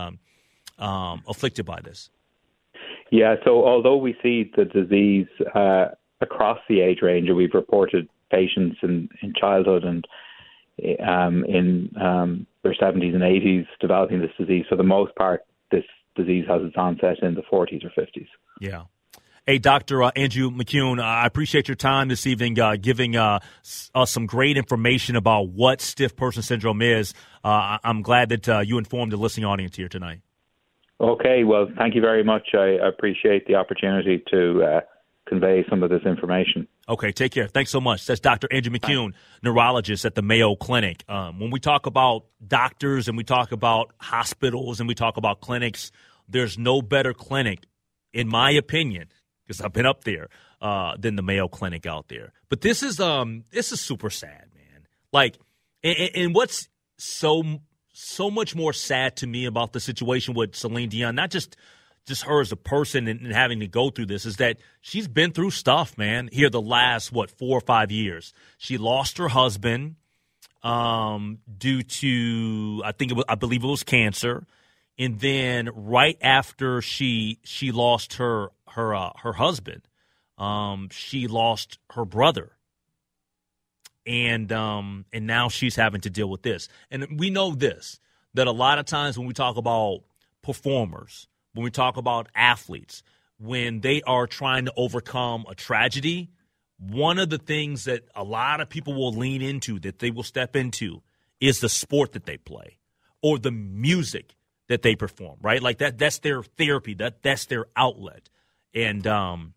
afflicted 0.79 1.65
by 1.65 1.81
this? 1.81 2.09
Yeah, 3.11 3.35
so 3.45 3.65
although 3.65 3.97
we 3.97 4.15
see 4.21 4.51
the 4.55 4.65
disease 4.65 5.27
uh, 5.55 5.87
across 6.21 6.59
the 6.67 6.81
age 6.81 6.99
range, 7.01 7.27
and 7.27 7.37
we've 7.37 7.53
reported 7.53 8.09
patients 8.31 8.77
in, 8.83 9.09
in 9.21 9.33
childhood 9.39 9.83
and 9.83 10.05
um, 11.05 11.43
in 11.45 11.89
um, 11.99 12.47
their 12.63 12.75
70s 12.75 13.13
and 13.13 13.23
80s 13.23 13.65
developing 13.79 14.19
this 14.19 14.31
disease, 14.37 14.65
for 14.69 14.75
the 14.75 14.83
most 14.83 15.15
part, 15.15 15.45
this 15.71 15.83
disease 16.15 16.45
has 16.47 16.61
its 16.63 16.75
onset 16.77 17.21
in 17.21 17.35
the 17.35 17.43
40s 17.51 17.83
or 17.85 17.89
50s. 17.89 18.27
Yeah. 18.59 18.83
Hey, 19.45 19.59
Dr. 19.59 20.03
Uh, 20.03 20.11
Andrew 20.13 20.51
McKeon, 20.51 21.01
I 21.01 21.25
appreciate 21.25 21.69
your 21.69 21.75
time 21.75 22.09
this 22.09 22.27
evening, 22.27 22.59
uh, 22.59 22.75
giving 22.75 23.15
uh, 23.15 23.39
us 23.95 24.11
some 24.11 24.25
great 24.25 24.57
information 24.57 25.15
about 25.15 25.49
what 25.49 25.79
stiff 25.79 26.17
person 26.17 26.43
syndrome 26.43 26.81
is. 26.81 27.13
Uh, 27.45 27.77
I'm 27.81 28.01
glad 28.01 28.27
that 28.29 28.49
uh, 28.49 28.59
you 28.59 28.77
informed 28.77 29.13
the 29.13 29.17
listening 29.17 29.45
audience 29.45 29.77
here 29.77 29.87
tonight. 29.87 30.19
Okay, 30.99 31.43
well, 31.43 31.67
thank 31.77 31.93
you 31.95 32.01
very 32.01 32.23
much. 32.23 32.49
I 32.53 32.77
appreciate 32.87 33.45
the 33.45 33.55
opportunity 33.55 34.23
to 34.31 34.63
uh, 34.63 34.81
convey 35.27 35.63
some 35.69 35.83
of 35.83 35.89
this 35.89 36.01
information. 36.05 36.67
Okay, 36.89 37.11
take 37.11 37.31
care. 37.31 37.47
Thanks 37.47 37.69
so 37.69 37.79
much. 37.79 38.05
That's 38.05 38.19
Dr. 38.19 38.47
Andrew 38.51 38.73
McKeon, 38.73 39.13
neurologist 39.43 40.05
at 40.05 40.15
the 40.15 40.21
Mayo 40.23 40.55
Clinic. 40.55 41.03
Um, 41.07 41.39
when 41.39 41.51
we 41.51 41.59
talk 41.59 41.85
about 41.85 42.25
doctors 42.45 43.07
and 43.07 43.15
we 43.15 43.23
talk 43.23 43.51
about 43.51 43.91
hospitals 43.97 44.79
and 44.79 44.87
we 44.87 44.95
talk 44.95 45.17
about 45.17 45.41
clinics, 45.41 45.91
there's 46.27 46.57
no 46.57 46.81
better 46.81 47.13
clinic, 47.13 47.65
in 48.11 48.27
my 48.27 48.51
opinion, 48.51 49.09
because 49.45 49.61
I've 49.61 49.73
been 49.73 49.85
up 49.85 50.03
there, 50.03 50.29
uh, 50.61 50.95
than 50.97 51.15
the 51.15 51.21
Mayo 51.21 51.47
Clinic 51.47 51.85
out 51.85 52.07
there. 52.07 52.33
But 52.49 52.61
this 52.61 52.81
is 52.81 52.99
um, 52.99 53.43
this 53.51 53.71
is 53.71 53.81
super 53.81 54.09
sad, 54.09 54.45
man. 54.55 54.87
Like, 55.13 55.37
and, 55.83 56.09
and 56.15 56.35
what's 56.35 56.69
so 56.97 57.43
so 57.97 58.29
much 58.29 58.55
more 58.55 58.73
sad 58.73 59.15
to 59.17 59.27
me 59.27 59.45
about 59.45 59.73
the 59.73 59.79
situation 59.79 60.35
with 60.35 60.55
Celine 60.55 60.89
Dion, 60.89 61.15
not 61.15 61.31
just 61.31 61.57
just 62.05 62.23
her 62.23 62.39
as 62.39 62.51
a 62.51 62.55
person 62.55 63.07
and, 63.07 63.19
and, 63.19 63.33
having 63.33 63.59
to 63.59 63.67
go 63.67 63.89
through 63.89 64.05
this, 64.05 64.25
is 64.25 64.37
that 64.37 64.57
she's 64.79 65.09
been 65.09 65.33
through 65.33 65.51
stuff, 65.51 65.97
man. 65.97 66.29
Here 66.31 66.49
the 66.49 66.61
last 66.61 67.11
what 67.11 67.29
four 67.31 67.57
or 67.57 67.61
five 67.61 67.91
years, 67.91 68.33
she 68.57 68.77
lost 68.77 69.17
her 69.17 69.27
husband 69.27 69.95
um, 70.63 71.39
due 71.57 71.81
to 71.81 72.81
I 72.85 72.91
think 72.91 73.11
it 73.11 73.15
was 73.15 73.25
I 73.27 73.35
believe 73.35 73.63
it 73.63 73.67
was 73.67 73.83
cancer, 73.83 74.45
and 74.99 75.19
then 75.19 75.69
right 75.73 76.17
after 76.21 76.81
she 76.83 77.39
she 77.43 77.71
lost 77.71 78.13
her 78.15 78.51
her 78.69 78.93
uh, 78.93 79.11
her 79.23 79.33
husband, 79.33 79.81
um, 80.37 80.89
she 80.91 81.27
lost 81.27 81.79
her 81.91 82.05
brother 82.05 82.56
and 84.07 84.51
um, 84.51 85.05
and 85.11 85.27
now 85.27 85.49
she's 85.49 85.75
having 85.75 86.01
to 86.01 86.09
deal 86.09 86.29
with 86.29 86.41
this. 86.41 86.69
And 86.89 87.19
we 87.19 87.29
know 87.29 87.53
this 87.53 87.99
that 88.33 88.47
a 88.47 88.51
lot 88.51 88.79
of 88.79 88.85
times 88.85 89.17
when 89.17 89.27
we 89.27 89.33
talk 89.33 89.57
about 89.57 90.01
performers, 90.41 91.27
when 91.53 91.63
we 91.63 91.71
talk 91.71 91.97
about 91.97 92.29
athletes, 92.33 93.03
when 93.37 93.81
they 93.81 94.01
are 94.03 94.25
trying 94.25 94.65
to 94.65 94.73
overcome 94.77 95.45
a 95.49 95.55
tragedy, 95.55 96.29
one 96.77 97.19
of 97.19 97.29
the 97.29 97.37
things 97.37 97.85
that 97.85 98.03
a 98.15 98.23
lot 98.23 98.61
of 98.61 98.69
people 98.69 98.93
will 98.93 99.11
lean 99.11 99.41
into, 99.41 99.79
that 99.79 99.99
they 99.99 100.11
will 100.11 100.23
step 100.23 100.55
into, 100.55 101.01
is 101.41 101.59
the 101.59 101.69
sport 101.69 102.13
that 102.13 102.25
they 102.25 102.37
play 102.37 102.77
or 103.21 103.37
the 103.37 103.51
music 103.51 104.35
that 104.69 104.83
they 104.83 104.95
perform. 104.95 105.37
Right, 105.41 105.61
like 105.61 105.79
that. 105.79 105.97
That's 105.97 106.19
their 106.19 106.43
therapy. 106.43 106.93
That 106.93 107.21
that's 107.23 107.45
their 107.45 107.65
outlet. 107.75 108.29
And 108.73 109.05
um, 109.05 109.53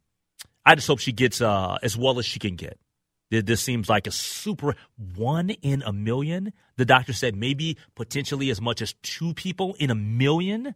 I 0.66 0.74
just 0.74 0.88
hope 0.88 0.98
she 0.98 1.12
gets 1.12 1.40
uh, 1.40 1.78
as 1.82 1.96
well 1.96 2.18
as 2.18 2.26
she 2.26 2.40
can 2.40 2.56
get. 2.56 2.79
This 3.30 3.60
seems 3.60 3.88
like 3.88 4.08
a 4.08 4.10
super 4.10 4.74
one 5.14 5.50
in 5.50 5.82
a 5.82 5.92
million. 5.92 6.52
The 6.76 6.84
doctor 6.84 7.12
said 7.12 7.36
maybe 7.36 7.76
potentially 7.94 8.50
as 8.50 8.60
much 8.60 8.82
as 8.82 8.94
two 9.02 9.34
people 9.34 9.76
in 9.78 9.90
a 9.90 9.94
million. 9.94 10.74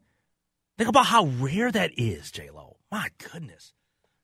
Think 0.79 0.89
about 0.89 1.07
how 1.07 1.27
rare 1.27 1.73
that 1.73 1.91
is, 1.97 2.31
J 2.31 2.51
Lo. 2.51 2.77
My 2.93 3.09
goodness, 3.19 3.73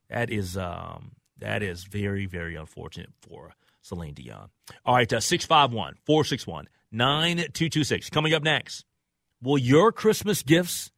that 0.08 0.30
is 0.30 0.56
um, 0.56 1.12
that 1.38 1.62
is 1.62 1.82
very 1.84 2.26
very 2.26 2.54
unfortunate 2.54 3.10
for 3.20 3.54
Celine 3.82 4.14
Dion. 4.14 4.50
All 4.84 4.94
right, 4.94 5.12
uh, 5.12 5.20
651 5.20 5.96
461 6.04 6.68
9226. 6.92 8.10
Coming 8.10 8.32
up 8.34 8.44
next, 8.44 8.84
will 9.42 9.58
your 9.58 9.90
Christmas 9.90 10.42
gifts 10.44 10.92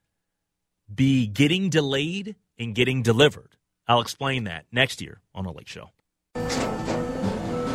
be 0.95 1.27
getting 1.27 1.71
delayed 1.71 2.37
and 2.59 2.75
getting 2.75 3.03
delivered? 3.03 3.57
I'll 3.89 4.03
explain 4.03 4.45
that 4.45 4.67
next 4.71 5.01
year 5.01 5.21
on 5.35 5.45
The 5.45 5.53
Lake 5.53 5.69
Show. 5.69 5.91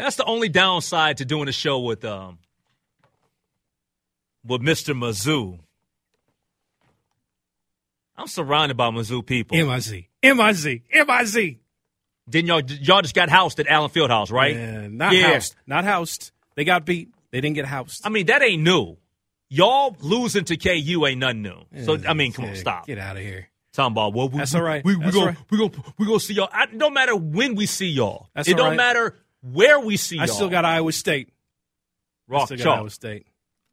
And 0.00 0.06
that's 0.06 0.16
the 0.16 0.24
only 0.24 0.48
downside 0.48 1.18
to 1.18 1.26
doing 1.26 1.46
a 1.46 1.52
show 1.52 1.78
with 1.80 2.06
um 2.06 2.38
with 4.42 4.62
Mr. 4.62 4.98
Mizzou. 4.98 5.58
I'm 8.16 8.26
surrounded 8.26 8.78
by 8.78 8.88
Mizzou 8.88 9.26
people. 9.26 9.58
M-I-Z. 9.58 10.08
M-I-Z. 10.22 10.84
M-I-Z. 10.90 11.60
Then 12.26 12.46
y'all 12.46 12.62
y'all 12.62 13.02
just 13.02 13.14
got 13.14 13.28
housed 13.28 13.60
at 13.60 13.66
Allen 13.66 13.90
Fieldhouse, 13.90 14.32
right? 14.32 14.56
Yeah, 14.56 14.88
not 14.88 15.12
yeah. 15.12 15.34
housed. 15.34 15.54
Not 15.66 15.84
housed. 15.84 16.32
They 16.54 16.64
got 16.64 16.86
beat. 16.86 17.10
They 17.30 17.42
didn't 17.42 17.56
get 17.56 17.66
housed. 17.66 18.00
I 18.02 18.08
mean, 18.08 18.24
that 18.26 18.40
ain't 18.40 18.62
new. 18.62 18.96
Y'all 19.50 19.94
losing 20.00 20.46
to 20.46 20.56
KU 20.56 21.04
ain't 21.06 21.20
nothing 21.20 21.42
new. 21.42 21.60
Yeah, 21.74 21.84
so 21.84 21.98
I 22.08 22.14
mean, 22.14 22.32
come 22.32 22.46
yeah, 22.46 22.52
on, 22.52 22.56
stop. 22.56 22.86
Get 22.86 22.96
out 22.96 23.18
of 23.18 23.22
here. 23.22 23.50
Talking 23.74 23.92
about 23.92 24.14
well, 24.14 24.30
we, 24.30 24.38
that's 24.38 24.54
all 24.54 24.62
right. 24.62 24.82
We, 24.82 24.96
we, 24.96 25.04
we 25.04 25.12
go 25.12 25.26
right. 25.26 25.36
we 25.50 25.58
go 25.58 25.70
we 25.98 26.06
go 26.06 26.16
see 26.16 26.32
y'all. 26.32 26.48
I, 26.50 26.68
no 26.72 26.88
matter 26.88 27.14
when 27.14 27.54
we 27.54 27.66
see 27.66 27.90
y'all, 27.90 28.30
that's 28.34 28.48
it 28.48 28.56
don't 28.56 28.68
right. 28.68 28.76
matter 28.78 29.14
where 29.42 29.80
we 29.80 29.96
see 29.96 30.18
I 30.18 30.24
y'all. 30.24 30.34
still 30.34 30.48
got 30.48 30.64
Iowa 30.64 30.92
State. 30.92 31.28
I 32.28 32.32
Rock 32.32 32.46
still 32.46 32.56
got 32.58 32.64
chalk. 32.64 32.78
Iowa 32.78 32.90
State. 32.90 33.26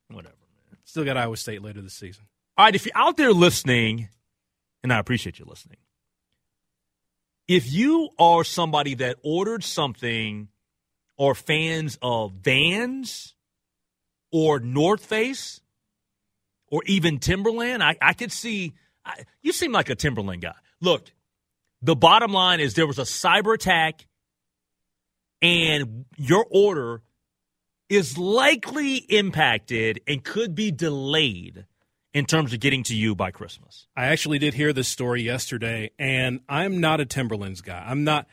Whatever. 0.09 0.35
Man. 0.71 0.79
Still 0.85 1.05
got 1.05 1.17
Iowa 1.17 1.37
State 1.37 1.61
later 1.61 1.81
this 1.81 1.93
season. 1.93 2.25
All 2.57 2.65
right, 2.65 2.75
if 2.75 2.85
you're 2.85 2.97
out 2.97 3.17
there 3.17 3.33
listening, 3.33 4.09
and 4.83 4.91
I 4.91 4.99
appreciate 4.99 5.39
you 5.39 5.45
listening, 5.45 5.77
if 7.47 7.71
you 7.71 8.09
are 8.19 8.43
somebody 8.43 8.95
that 8.95 9.17
ordered 9.23 9.63
something 9.63 10.49
or 11.17 11.35
fans 11.35 11.97
of 12.01 12.33
Vans 12.33 13.35
or 14.31 14.59
North 14.59 15.05
Face 15.05 15.61
or 16.69 16.81
even 16.85 17.19
Timberland, 17.19 17.83
I, 17.83 17.95
I 18.01 18.13
could 18.13 18.31
see 18.31 18.73
I, 19.05 19.23
you 19.41 19.53
seem 19.53 19.71
like 19.71 19.89
a 19.89 19.95
Timberland 19.95 20.41
guy. 20.41 20.55
Look, 20.81 21.11
the 21.81 21.95
bottom 21.95 22.33
line 22.33 22.59
is 22.59 22.73
there 22.73 22.87
was 22.87 22.99
a 22.99 23.03
cyber 23.03 23.53
attack, 23.53 24.05
and 25.41 26.05
your 26.17 26.45
order 26.49 27.01
is 27.89 28.17
likely 28.17 28.95
impacted 28.97 30.01
and 30.07 30.23
could 30.23 30.53
be 30.55 30.71
delayed 30.71 31.65
in 32.13 32.25
terms 32.25 32.51
of 32.53 32.59
getting 32.59 32.83
to 32.83 32.95
you 32.95 33.15
by 33.15 33.31
Christmas. 33.31 33.87
I 33.95 34.07
actually 34.07 34.39
did 34.39 34.53
hear 34.53 34.73
this 34.73 34.87
story 34.87 35.21
yesterday, 35.21 35.91
and 35.99 36.39
I'm 36.49 36.79
not 36.81 36.99
a 36.99 37.05
Timberlands 37.05 37.61
guy. 37.61 37.83
I'm 37.85 38.03
not. 38.03 38.27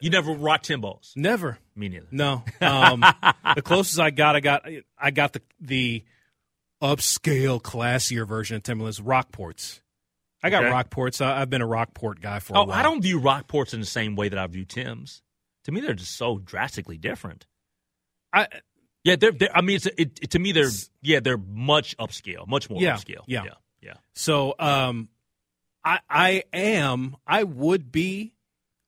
You 0.00 0.10
never 0.10 0.32
rock 0.32 0.62
Timbos. 0.62 1.16
Never. 1.16 1.58
Me 1.74 1.88
neither. 1.88 2.06
No. 2.10 2.42
Um, 2.60 3.00
the 3.54 3.62
closest 3.62 3.98
I 3.98 4.10
got, 4.10 4.36
I 4.36 4.40
got, 4.40 4.62
I 4.98 5.10
got 5.10 5.32
the 5.32 5.40
the 5.60 6.04
upscale, 6.82 7.60
classier 7.62 8.26
version 8.26 8.56
of 8.56 8.62
Timberlands, 8.62 9.00
Rockports. 9.00 9.80
I 10.42 10.50
got 10.50 10.64
Okay. 10.64 10.72
Rockports. 10.72 11.24
I, 11.24 11.40
I've 11.40 11.48
been 11.50 11.62
a 11.62 11.66
Rockport 11.66 12.20
guy 12.20 12.40
for 12.40 12.54
a 12.54 12.58
Oh, 12.58 12.64
while. 12.64 12.78
I 12.78 12.82
don't 12.82 13.00
view 13.00 13.18
Rockports 13.20 13.72
in 13.72 13.80
the 13.80 13.86
same 13.86 14.16
way 14.16 14.28
that 14.28 14.38
I 14.38 14.46
view 14.46 14.64
Tim's. 14.66 15.22
To 15.66 15.72
me, 15.72 15.80
they're 15.80 15.94
just 15.94 16.16
so 16.16 16.38
drastically 16.38 16.96
different. 16.98 17.46
I 18.32 18.48
yeah, 19.04 19.14
they're. 19.16 19.30
they're 19.32 19.56
I 19.56 19.60
mean, 19.60 19.76
it's, 19.76 19.86
it, 19.86 20.18
it- 20.22 20.30
to 20.30 20.38
me, 20.40 20.50
they're 20.52 20.70
yeah, 21.02 21.20
they're 21.20 21.36
much 21.38 21.96
upscale, 21.98 22.46
much 22.48 22.68
more 22.70 22.80
yeah, 22.80 22.96
upscale. 22.96 23.22
Yeah, 23.26 23.44
yeah, 23.44 23.50
yeah. 23.82 23.94
So, 24.14 24.54
um, 24.58 25.08
I 25.84 26.00
I 26.08 26.42
am 26.52 27.16
I 27.26 27.44
would 27.44 27.92
be 27.92 28.32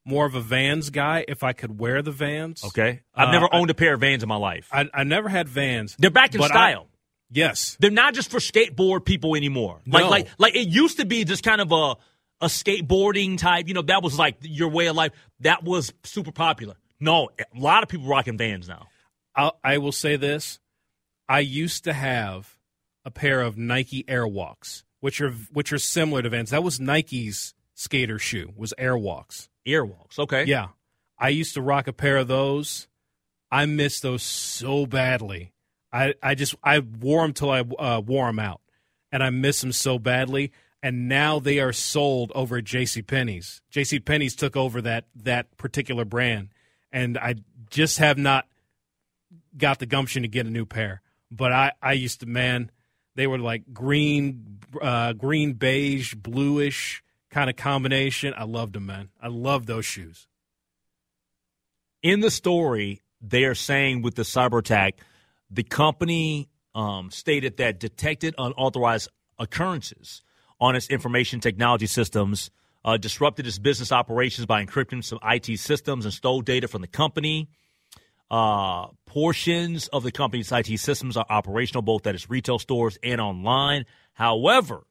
more 0.04 0.24
of 0.26 0.34
a 0.34 0.40
Vans 0.40 0.90
guy 0.90 1.24
if 1.28 1.42
I 1.44 1.52
could 1.52 1.78
wear 1.78 2.00
the 2.02 2.10
Vans. 2.12 2.64
Okay, 2.64 3.02
I've 3.14 3.28
Uh, 3.28 3.32
never 3.32 3.48
owned 3.54 3.70
a 3.70 3.74
pair 3.74 3.94
of 3.94 4.00
Vans 4.00 4.22
in 4.22 4.28
my 4.28 4.36
life. 4.36 4.68
I, 4.72 4.88
I 4.94 5.04
never 5.04 5.28
had 5.28 5.48
Vans. 5.48 5.94
They're 5.98 6.10
back 6.10 6.34
in 6.34 6.40
but 6.40 6.50
I- 6.50 6.54
style. 6.72 6.88
yes, 7.30 7.76
They're 7.78 7.90
not 7.90 8.14
just 8.14 8.30
for 8.30 8.38
skateboard 8.38 9.04
people 9.04 9.34
anymore. 9.36 9.80
Like 9.86 10.04
No. 10.04 10.10
like 10.10 10.28
like 10.38 10.56
it 10.56 10.68
used 10.68 10.96
to 10.98 11.04
be 11.06 11.24
just 11.24 11.42
kind 11.44 11.60
of 11.60 11.70
a 11.72 11.96
a 12.40 12.46
skateboarding 12.46 13.38
type. 13.38 13.68
You 13.68 13.74
know, 13.74 13.82
that 13.82 14.02
was 14.02 14.18
like 14.18 14.36
your 14.42 14.68
way 14.68 14.86
of 14.86 14.96
life. 14.96 15.12
That 15.40 15.64
was 15.64 15.92
super 16.04 16.32
popular. 16.32 16.74
No, 17.00 17.30
a 17.38 17.58
lot 17.58 17.82
of 17.82 17.88
people 17.88 18.08
rocking 18.08 18.38
Vans 18.38 18.68
now. 18.68 18.86
I'll, 19.34 19.58
I 19.62 19.78
will 19.78 19.92
say 19.92 20.16
this: 20.16 20.58
I 21.28 21.40
used 21.40 21.84
to 21.84 21.92
have 21.92 22.56
a 23.04 23.10
pair 23.10 23.40
of 23.40 23.56
Nike 23.56 24.04
Airwalks, 24.04 24.84
which 25.00 25.20
are 25.20 25.30
which 25.52 25.72
are 25.72 25.78
similar 25.78 26.22
to 26.22 26.28
Vans. 26.28 26.50
That 26.50 26.62
was 26.64 26.80
Nike's 26.80 27.54
skater 27.74 28.18
shoe. 28.18 28.52
Was 28.56 28.74
Airwalks. 28.78 29.48
Airwalks. 29.66 30.18
Okay. 30.18 30.44
Yeah, 30.44 30.68
I 31.18 31.28
used 31.28 31.54
to 31.54 31.62
rock 31.62 31.86
a 31.86 31.92
pair 31.92 32.16
of 32.16 32.28
those. 32.28 32.88
I 33.50 33.66
miss 33.66 34.00
those 34.00 34.22
so 34.22 34.86
badly. 34.86 35.52
I, 35.92 36.14
I 36.22 36.34
just 36.34 36.54
I 36.62 36.80
wore 36.80 37.22
them 37.22 37.32
till 37.32 37.50
I 37.50 37.60
uh, 37.60 38.02
wore 38.04 38.26
them 38.26 38.38
out, 38.38 38.60
and 39.10 39.22
I 39.22 39.30
miss 39.30 39.60
them 39.60 39.72
so 39.72 39.98
badly. 39.98 40.52
And 40.82 41.08
now 41.08 41.40
they 41.40 41.58
are 41.58 41.72
sold 41.72 42.30
over 42.34 42.58
at 42.58 42.64
J.C. 42.64 43.02
Penney's. 43.02 43.60
J.C. 43.70 43.98
Penney's 43.98 44.36
took 44.36 44.56
over 44.56 44.80
that 44.82 45.06
that 45.16 45.56
particular 45.56 46.04
brand, 46.04 46.50
and 46.92 47.18
I 47.18 47.36
just 47.70 47.98
have 47.98 48.16
not 48.16 48.46
got 49.56 49.80
the 49.80 49.86
gumption 49.86 50.22
to 50.22 50.28
get 50.28 50.46
a 50.46 50.50
new 50.50 50.64
pair. 50.64 51.02
But 51.32 51.52
I 51.52 51.72
I 51.82 51.94
used 51.94 52.20
to 52.20 52.26
man, 52.26 52.70
they 53.16 53.26
were 53.26 53.38
like 53.38 53.72
green, 53.72 54.60
uh, 54.80 55.14
green 55.14 55.54
beige, 55.54 56.14
bluish 56.14 57.02
kind 57.30 57.50
of 57.50 57.56
combination. 57.56 58.32
I 58.36 58.44
loved 58.44 58.74
them, 58.74 58.86
man. 58.86 59.08
I 59.20 59.26
love 59.28 59.66
those 59.66 59.84
shoes. 59.84 60.28
in 62.02 62.20
the 62.20 62.30
story, 62.30 63.02
they 63.20 63.44
are 63.44 63.54
saying 63.56 64.02
with 64.02 64.14
the 64.14 64.22
cyber 64.22 64.60
attack, 64.60 64.98
the 65.50 65.64
company 65.64 66.48
um, 66.74 67.10
stated 67.10 67.56
that 67.56 67.80
detected 67.80 68.34
unauthorized 68.38 69.08
occurrences 69.38 70.22
on 70.60 70.76
its 70.76 70.88
information 70.88 71.40
technology 71.40 71.86
systems, 71.86 72.50
uh, 72.84 72.96
disrupted 72.96 73.46
its 73.46 73.58
business 73.58 73.92
operations 73.92 74.46
by 74.46 74.64
encrypting 74.64 75.04
some 75.04 75.18
IT 75.22 75.58
systems 75.58 76.04
and 76.04 76.14
stole 76.14 76.40
data 76.40 76.68
from 76.68 76.80
the 76.80 76.86
company. 76.86 77.48
Uh, 78.30 78.88
portions 79.06 79.88
of 79.88 80.02
the 80.02 80.12
company's 80.12 80.52
IT 80.52 80.78
systems 80.78 81.16
are 81.16 81.26
operational 81.30 81.82
both 81.82 82.06
at 82.06 82.14
its 82.14 82.28
retail 82.28 82.58
stores 82.58 82.98
and 83.02 83.20
online. 83.20 83.86
However, 84.12 84.84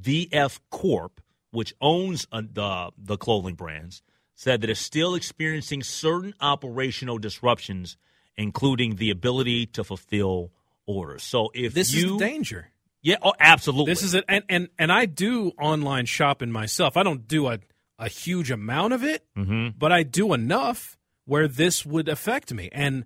VF 0.00 0.58
Corp, 0.70 1.20
which 1.50 1.74
owns 1.80 2.26
uh, 2.32 2.42
the 2.52 2.90
the 2.98 3.16
clothing 3.16 3.54
brands, 3.54 4.02
said 4.34 4.60
that 4.60 4.70
it's 4.70 4.80
still 4.80 5.14
experiencing 5.14 5.82
certain 5.82 6.34
operational 6.40 7.18
disruptions, 7.18 7.96
including 8.36 8.96
the 8.96 9.10
ability 9.10 9.66
to 9.66 9.84
fulfill 9.84 10.52
orders. 10.86 11.22
So 11.22 11.50
if 11.54 11.74
This 11.74 11.94
you, 11.94 12.06
is 12.06 12.12
the 12.12 12.18
danger. 12.18 12.70
Yeah, 13.02 13.16
oh, 13.22 13.32
absolutely. 13.38 13.92
This 13.92 14.02
is 14.02 14.14
it, 14.14 14.24
and 14.28 14.44
and 14.48 14.68
and 14.78 14.90
I 14.92 15.06
do 15.06 15.52
online 15.60 16.06
shopping 16.06 16.50
myself. 16.50 16.96
I 16.96 17.02
don't 17.02 17.26
do 17.28 17.46
a 17.48 17.58
a 17.98 18.08
huge 18.08 18.50
amount 18.50 18.92
of 18.92 19.02
it, 19.02 19.24
Mhm. 19.36 19.74
but 19.76 19.90
I 19.92 20.02
do 20.04 20.32
enough 20.32 20.96
where 21.24 21.48
this 21.48 21.84
would 21.84 22.08
affect 22.08 22.52
me. 22.54 22.68
And 22.72 23.04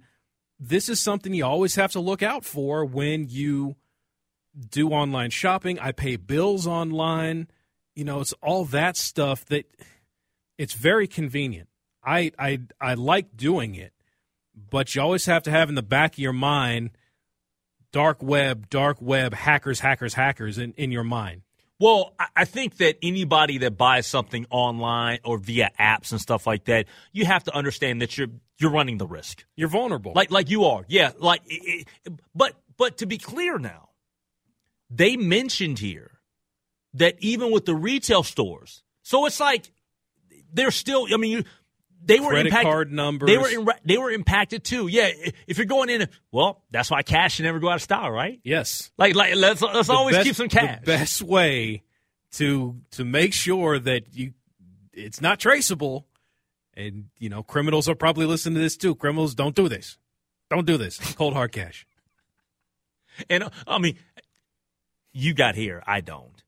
this 0.58 0.88
is 0.88 1.00
something 1.00 1.32
you 1.34 1.44
always 1.44 1.74
have 1.76 1.92
to 1.92 2.00
look 2.00 2.22
out 2.22 2.44
for 2.44 2.84
when 2.84 3.28
you 3.28 3.76
do 4.70 4.90
online 4.90 5.30
shopping. 5.30 5.78
I 5.78 5.92
pay 5.92 6.16
bills 6.16 6.66
online. 6.66 7.48
You 7.96 8.04
know, 8.04 8.20
it's 8.20 8.32
all 8.34 8.64
that 8.66 8.96
stuff 8.96 9.44
that 9.46 9.64
it's 10.58 10.74
very 10.74 11.06
convenient. 11.08 11.68
I 12.04 12.32
I 12.38 12.60
I 12.80 12.94
like 12.94 13.36
doing 13.36 13.74
it, 13.74 13.92
but 14.54 14.94
you 14.94 15.00
always 15.02 15.24
have 15.26 15.42
to 15.44 15.50
have 15.50 15.68
in 15.68 15.74
the 15.74 15.82
back 15.82 16.14
of 16.14 16.18
your 16.18 16.32
mind 16.34 16.90
dark 17.92 18.22
web, 18.22 18.68
dark 18.70 19.00
web, 19.00 19.34
hackers, 19.34 19.80
hackers, 19.80 20.14
hackers 20.14 20.58
in, 20.58 20.72
in 20.76 20.90
your 20.90 21.04
mind. 21.04 21.42
Well, 21.78 22.14
I- 22.36 22.44
think 22.44 22.76
that 22.78 22.96
anybody 23.02 23.58
that 23.58 23.76
buys 23.76 24.06
something 24.06 24.46
online 24.50 25.18
or 25.24 25.38
via 25.38 25.70
apps 25.80 26.12
and 26.12 26.20
stuff 26.20 26.46
like 26.46 26.64
that, 26.66 26.86
you 27.12 27.24
have 27.24 27.44
to 27.44 27.54
understand 27.54 28.02
that 28.02 28.16
you're 28.18 28.28
you're 28.58 28.70
running 28.70 28.98
the 28.98 29.06
risk. 29.06 29.44
You're 29.56 29.68
vulnerable. 29.68 30.12
Like 30.14 30.30
like 30.30 30.48
you 30.50 30.64
are. 30.64 30.84
Yeah, 30.88 31.10
like 31.18 31.42
it- 31.46 31.88
it- 32.04 32.12
but 32.34 32.54
but 32.76 32.98
to 32.98 33.06
be 33.06 33.18
clear 33.18 33.58
now, 33.58 33.88
they 34.90 35.16
mentioned 35.16 35.78
here 35.80 36.20
that 36.94 37.16
even 37.20 37.50
with 37.50 37.64
the 37.66 37.74
retail 37.74 38.22
stores. 38.22 38.82
So 39.02 39.26
it's 39.26 39.40
like 39.40 39.70
they're 40.52 40.70
still 40.70 41.06
I 41.12 41.16
mean 41.16 41.32
you 41.38 41.44
they 42.04 42.20
were 42.20 42.30
Credit 42.30 42.46
impacted, 42.46 42.70
card 42.72 42.92
numbers. 42.92 43.28
They 43.28 43.38
were 43.38 43.48
in, 43.48 43.68
they 43.84 43.96
were 43.98 44.10
impacted 44.10 44.64
too. 44.64 44.86
Yeah, 44.88 45.10
if 45.46 45.56
you're 45.58 45.66
going 45.66 45.88
in, 45.90 46.08
well, 46.30 46.62
that's 46.70 46.90
why 46.90 47.02
cash 47.02 47.34
should 47.34 47.44
never 47.44 47.58
go 47.60 47.68
out 47.68 47.76
of 47.76 47.82
style, 47.82 48.10
right? 48.10 48.40
Yes. 48.44 48.90
Like 48.98 49.14
like 49.14 49.34
let's 49.36 49.62
let's 49.62 49.88
The 49.88 49.94
always 49.94 50.16
best- 50.16 50.26
keep 50.26 50.36
some 50.36 50.48
cash. 50.48 50.80
The 50.80 50.86
best 50.86 51.22
way 51.22 51.82
to 52.32 52.80
to 52.92 53.04
make 53.04 53.32
sure 53.32 53.78
that 53.78 54.14
you 54.14 54.32
it's 54.92 55.20
not 55.20 55.38
traceable, 55.38 56.06
and 56.74 57.06
you 57.18 57.28
know 57.28 57.42
criminals 57.42 57.88
are 57.88 57.94
probably 57.94 58.26
listening 58.26 58.54
to 58.56 58.60
this 58.60 58.76
too. 58.76 58.94
Criminals 58.94 59.34
don't 59.34 59.54
do 59.54 59.68
this. 59.68 59.98
Don't 60.50 60.66
do 60.66 60.76
this. 60.76 60.98
Cold 61.14 61.34
hard 61.34 61.52
cash. 61.52 61.86
And 63.28 63.42
uh, 63.44 63.50
I 63.66 63.78
mean, 63.78 63.98
you 65.12 65.34
got 65.34 65.54
here. 65.54 65.82
I 65.86 66.00
don't. 66.00 66.41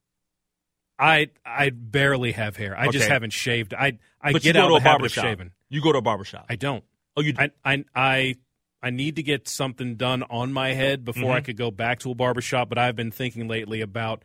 I 0.98 1.28
I 1.44 1.70
barely 1.70 2.32
have 2.32 2.56
hair. 2.56 2.78
I 2.78 2.88
just 2.88 3.04
Okay. 3.04 3.12
haven't 3.12 3.32
shaved. 3.32 3.74
I 3.74 3.98
I 4.20 4.32
But 4.32 4.42
get 4.42 4.54
go 4.54 4.60
out 4.62 4.68
to 4.68 4.74
of 4.74 4.80
a 4.80 4.84
the 4.84 4.88
habit 4.88 4.92
barber 4.92 5.06
of 5.06 5.12
shop. 5.12 5.24
shaving. 5.24 5.50
You 5.68 5.82
go 5.82 5.92
to 5.92 5.98
a 5.98 6.02
barber 6.02 6.24
shop. 6.24 6.46
I 6.48 6.56
don't. 6.56 6.84
Oh, 7.16 7.20
you? 7.22 7.34
I 7.38 7.50
I 7.64 7.84
I, 7.94 8.34
I 8.82 8.90
need 8.90 9.16
to 9.16 9.22
get 9.22 9.48
something 9.48 9.96
done 9.96 10.22
on 10.24 10.52
my 10.52 10.72
head 10.72 11.04
before 11.04 11.32
I 11.32 11.40
Mhm. 11.40 11.44
could 11.46 11.56
go 11.56 11.70
back 11.70 12.00
to 12.00 12.10
a 12.10 12.14
barber 12.14 12.40
shop. 12.40 12.68
But 12.68 12.78
I've 12.78 12.94
been 12.96 13.10
thinking 13.10 13.48
lately 13.48 13.80
about 13.80 14.24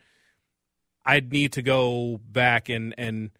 I'd 1.05 1.31
need 1.31 1.53
to 1.53 1.61
go 1.61 2.19
back 2.23 2.69
and 2.69 2.93
and 2.97 3.31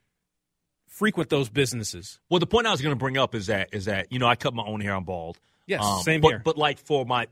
frequent 0.88 1.30
those 1.30 1.50
businesses. 1.50 2.20
Well, 2.30 2.40
the 2.40 2.48
point 2.48 2.68
I 2.68 2.72
was 2.72 2.82
going 2.82 2.94
to 2.96 3.00
bring 3.00 3.18
up 3.18 3.36
is 3.36 3.48
that 3.48 3.70
is 3.74 3.86
that 3.86 4.12
you 4.12 4.20
know 4.20 4.28
I 4.28 4.36
cut 4.36 4.54
my 4.54 4.64
own 4.64 4.82
hair. 4.82 4.96
I'm 4.96 5.04
bald. 5.04 5.38
Um, 5.38 5.44
Yes, 5.68 6.04
same 6.04 6.20
but, 6.22 6.28
here. 6.30 6.42
But 6.44 6.58
like 6.58 6.80
for 6.80 7.06
my 7.06 7.28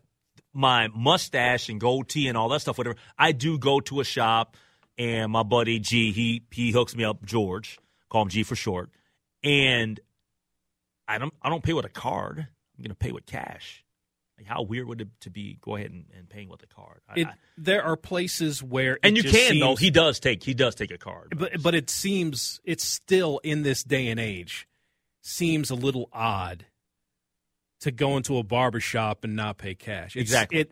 my 0.54 0.90
mustache 0.90 1.70
and 1.70 1.80
goatee 1.80 2.28
and 2.28 2.38
all 2.38 2.50
that 2.50 2.62
stuff, 2.62 2.78
whatever, 2.78 2.98
I 3.18 3.32
do 3.32 3.58
go 3.58 3.80
to 3.82 4.00
a 4.00 4.04
shop, 4.04 4.56
and 4.98 5.32
my 5.32 5.44
buddy 5.44 5.80
G 5.80 6.12
he 6.12 6.44
he 6.52 6.72
hooks 6.72 6.96
me 6.96 7.04
up. 7.04 7.24
George, 7.26 7.80
call 8.10 8.24
him 8.24 8.30
G 8.30 8.44
for 8.44 8.56
short, 8.56 8.90
and 9.44 10.00
I 11.08 11.18
don't 11.18 11.34
I 11.42 11.50
don't 11.50 11.64
pay 11.64 11.74
with 11.74 11.86
a 11.86 11.90
card. 11.90 12.40
I'm 12.40 12.84
going 12.84 12.90
to 12.90 12.96
pay 12.96 13.12
with 13.12 13.26
cash. 13.26 13.84
Like 14.38 14.46
how 14.48 14.62
weird 14.62 14.88
would 14.88 15.02
it 15.02 15.08
to 15.22 15.32
be 15.32 15.58
go 15.62 15.76
ahead 15.78 15.90
and, 15.92 16.06
and 16.16 16.30
paying 16.30 16.48
with 16.50 16.62
a 16.62 16.68
card? 16.68 17.02
I- 17.10 17.20
It, 17.20 17.28
I- 17.28 17.34
there 17.58 17.84
are 17.84 17.96
places 17.98 18.62
where 18.62 19.00
and 19.02 19.18
you 19.18 19.24
can 19.24 19.58
though. 19.60 19.76
He 19.76 19.90
does 19.90 20.20
take 20.20 20.44
he 20.44 20.54
does 20.54 20.76
take 20.76 20.92
a 20.92 20.98
card. 21.00 21.34
but 21.38 21.62
but 21.64 21.74
it 21.74 21.90
seems 21.90 22.62
it's 22.64 22.84
still 22.84 23.40
in 23.44 23.64
this 23.64 23.84
day 23.84 24.10
and 24.10 24.20
age 24.20 24.68
seems 25.24 25.72
a 25.72 25.76
little 25.76 26.08
odd 26.14 26.66
to 27.82 27.92
go 27.92 28.16
into 28.18 28.38
a 28.38 28.44
barber 28.44 28.80
shop 28.80 29.24
and 29.24 29.36
not 29.36 29.58
pay 29.58 29.74
cash. 29.76 30.16
It's, 30.16 30.22
Exactly. 30.30 30.60
It, 30.60 30.72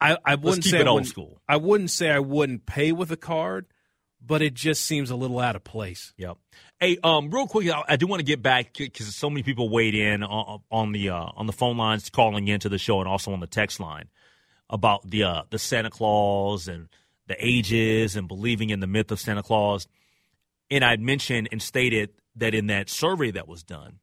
I, 0.00 0.18
I 0.24 0.34
wouldn't 0.34 0.64
say 0.64 0.80
it 0.80 0.86
I 0.86 0.90
old 0.90 0.96
wouldn't- 0.96 1.08
school. 1.08 1.40
I 1.48 1.56
wouldn't 1.56 1.90
say 1.90 2.10
I 2.10 2.18
wouldn't 2.18 2.66
pay 2.66 2.92
with 2.92 3.10
a 3.10 3.16
card, 3.16 3.66
but 4.20 4.42
it 4.42 4.54
just 4.54 4.84
seems 4.84 5.10
a 5.10 5.16
little 5.16 5.38
out 5.38 5.56
of 5.56 5.64
place. 5.64 6.12
Yep. 6.16 6.36
Hey, 6.80 6.98
um, 7.02 7.30
real 7.30 7.46
quick, 7.46 7.70
I, 7.70 7.82
I 7.88 7.96
do 7.96 8.06
want 8.06 8.20
to 8.20 8.24
get 8.24 8.42
back 8.42 8.74
because 8.76 9.14
so 9.14 9.30
many 9.30 9.42
people 9.42 9.68
weighed 9.68 9.94
in 9.94 10.22
on, 10.22 10.60
on 10.70 10.92
the 10.92 11.10
uh, 11.10 11.28
on 11.36 11.46
the 11.46 11.52
phone 11.52 11.76
lines, 11.76 12.10
calling 12.10 12.48
into 12.48 12.68
the 12.68 12.78
show, 12.78 13.00
and 13.00 13.08
also 13.08 13.32
on 13.32 13.40
the 13.40 13.46
text 13.46 13.80
line 13.80 14.08
about 14.68 15.08
the 15.08 15.24
uh, 15.24 15.42
the 15.50 15.58
Santa 15.58 15.90
Claus 15.90 16.68
and 16.68 16.88
the 17.26 17.36
ages 17.38 18.16
and 18.16 18.28
believing 18.28 18.70
in 18.70 18.80
the 18.80 18.86
myth 18.86 19.10
of 19.10 19.20
Santa 19.20 19.42
Claus. 19.42 19.86
And 20.70 20.84
I'd 20.84 21.00
mentioned 21.00 21.48
and 21.52 21.62
stated 21.62 22.10
that 22.36 22.54
in 22.54 22.66
that 22.66 22.90
survey 22.90 23.30
that 23.30 23.46
was 23.48 23.62
done, 23.62 24.00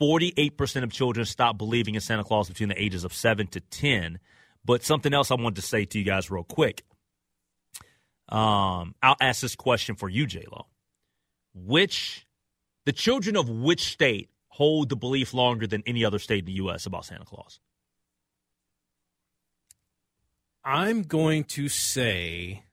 48% 0.00 0.82
of 0.82 0.92
children 0.92 1.26
stopped 1.26 1.58
believing 1.58 1.94
in 1.94 2.00
Santa 2.00 2.24
Claus 2.24 2.48
between 2.48 2.68
the 2.68 2.82
ages 2.82 3.04
of 3.04 3.12
7 3.12 3.46
to 3.48 3.60
10. 3.60 4.18
But 4.66 4.82
something 4.82 5.14
else 5.14 5.30
I 5.30 5.34
wanted 5.34 5.56
to 5.56 5.62
say 5.62 5.84
to 5.84 5.98
you 5.98 6.04
guys 6.04 6.30
real 6.30 6.44
quick. 6.44 6.82
Um, 8.28 8.96
I'll 9.00 9.16
ask 9.20 9.40
this 9.40 9.54
question 9.54 9.94
for 9.94 10.08
you, 10.08 10.26
J-Lo. 10.26 10.66
Which, 11.54 12.26
the 12.84 12.92
children 12.92 13.36
of 13.36 13.48
which 13.48 13.92
state 13.92 14.28
hold 14.48 14.88
the 14.88 14.96
belief 14.96 15.32
longer 15.32 15.66
than 15.66 15.84
any 15.86 16.04
other 16.04 16.18
state 16.18 16.40
in 16.40 16.44
the 16.46 16.52
U.S. 16.54 16.84
about 16.84 17.04
Santa 17.04 17.24
Claus? 17.24 17.60
I'm 20.64 21.02
going 21.02 21.44
to 21.44 21.68
say, 21.68 22.64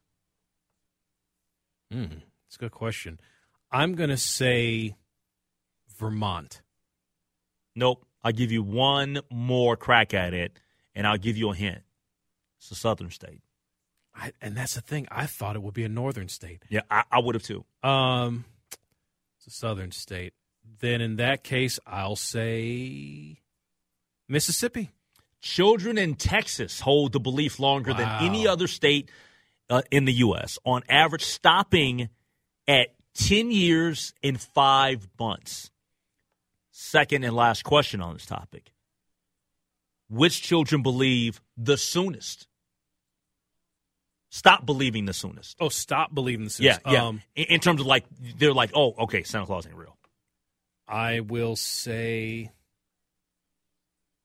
hmm, 1.92 2.06
it's 2.48 2.56
a 2.56 2.60
good 2.60 2.72
question. 2.72 3.20
I'm 3.72 3.94
going 3.94 4.10
to 4.10 4.18
say 4.18 4.96
Vermont. 6.00 6.64
Nope. 7.76 8.06
I'll 8.24 8.32
give 8.32 8.52
you 8.52 8.64
one 8.64 9.20
more 9.30 9.76
crack 9.76 10.14
at 10.14 10.34
it, 10.34 10.60
and 10.96 11.08
I'll 11.08 11.18
give 11.18 11.38
you 11.38 11.50
a 11.50 11.56
hint. 11.56 11.82
It's 12.58 12.72
a 12.72 12.76
southern 12.76 13.10
state. 13.10 13.42
I, 14.16 14.32
and 14.42 14.56
that's 14.56 14.76
the 14.76 14.82
thing. 14.82 15.08
I 15.12 15.26
thought 15.26 15.56
it 15.56 15.64
would 15.64 15.74
be 15.74 15.84
a 15.84 15.90
northern 15.90 16.30
state. 16.30 16.64
Yeah, 16.70 16.82
I, 16.90 17.04
I 17.12 17.20
would 17.20 17.36
have 17.36 17.44
too. 17.44 17.66
Um, 17.82 18.46
it's 19.38 19.48
a 19.48 19.52
southern 19.52 19.92
state. 19.92 20.34
Then 20.80 21.02
in 21.02 21.18
that 21.18 21.44
case, 21.44 21.80
I'll 21.86 22.16
say 22.16 23.40
Mississippi. 24.30 24.92
Children 25.42 25.98
in 25.98 26.16
Texas 26.16 26.80
hold 26.80 27.12
the 27.12 27.20
belief 27.20 27.60
longer 27.60 27.94
than 27.94 28.08
any 28.22 28.48
other 28.48 28.68
state 28.68 29.12
uh, 29.70 29.82
in 29.92 30.06
the 30.06 30.14
U.S., 30.14 30.58
on 30.64 30.84
average, 30.88 31.24
stopping 31.26 32.08
at 32.66 32.94
10 33.16 33.52
years 33.52 34.14
and 34.24 34.40
five 34.40 35.10
months. 35.20 35.70
Second 36.72 37.26
and 37.26 37.36
last 37.36 37.64
question 37.64 38.00
on 38.00 38.14
this 38.14 38.26
topic 38.26 38.73
Which 40.14 40.42
children 40.44 40.84
believe 40.84 41.42
the 41.58 41.76
soonest? 41.76 42.48
Stop 44.30 44.66
believing 44.66 45.06
the 45.06 45.14
soonest. 45.14 45.58
Oh, 45.60 45.70
stop 45.70 46.14
believing 46.14 46.46
the 46.46 46.56
Yeah, 46.64 46.74
soonest. 46.74 46.82
yeah. 46.88 47.08
Um, 47.08 47.22
in, 47.36 47.46
in 47.46 47.60
terms 47.60 47.82
of 47.82 47.88
like, 47.88 48.06
they're 48.38 48.54
like, 48.54 48.72
oh, 48.76 48.94
okay, 49.00 49.24
Santa 49.24 49.46
Claus 49.48 49.66
ain't 49.66 49.76
real. 49.76 49.98
I 50.88 51.22
will 51.22 51.56
say, 51.56 52.52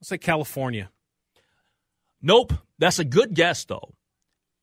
let's 0.01 0.09
say 0.09 0.18
California. 0.18 0.91
Nope. 2.20 2.53
That's 2.78 2.99
a 2.99 3.05
good 3.05 3.32
guess, 3.34 3.64
though. 3.64 3.95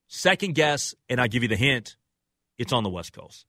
Second 0.07 0.53
guess, 0.55 0.93
and 1.09 1.19
I 1.19 1.27
give 1.27 1.41
you 1.41 1.49
the 1.49 1.55
hint 1.55 1.97
it's 2.57 2.71
on 2.71 2.83
the 2.83 2.89
West 2.89 3.13
Coast. 3.13 3.45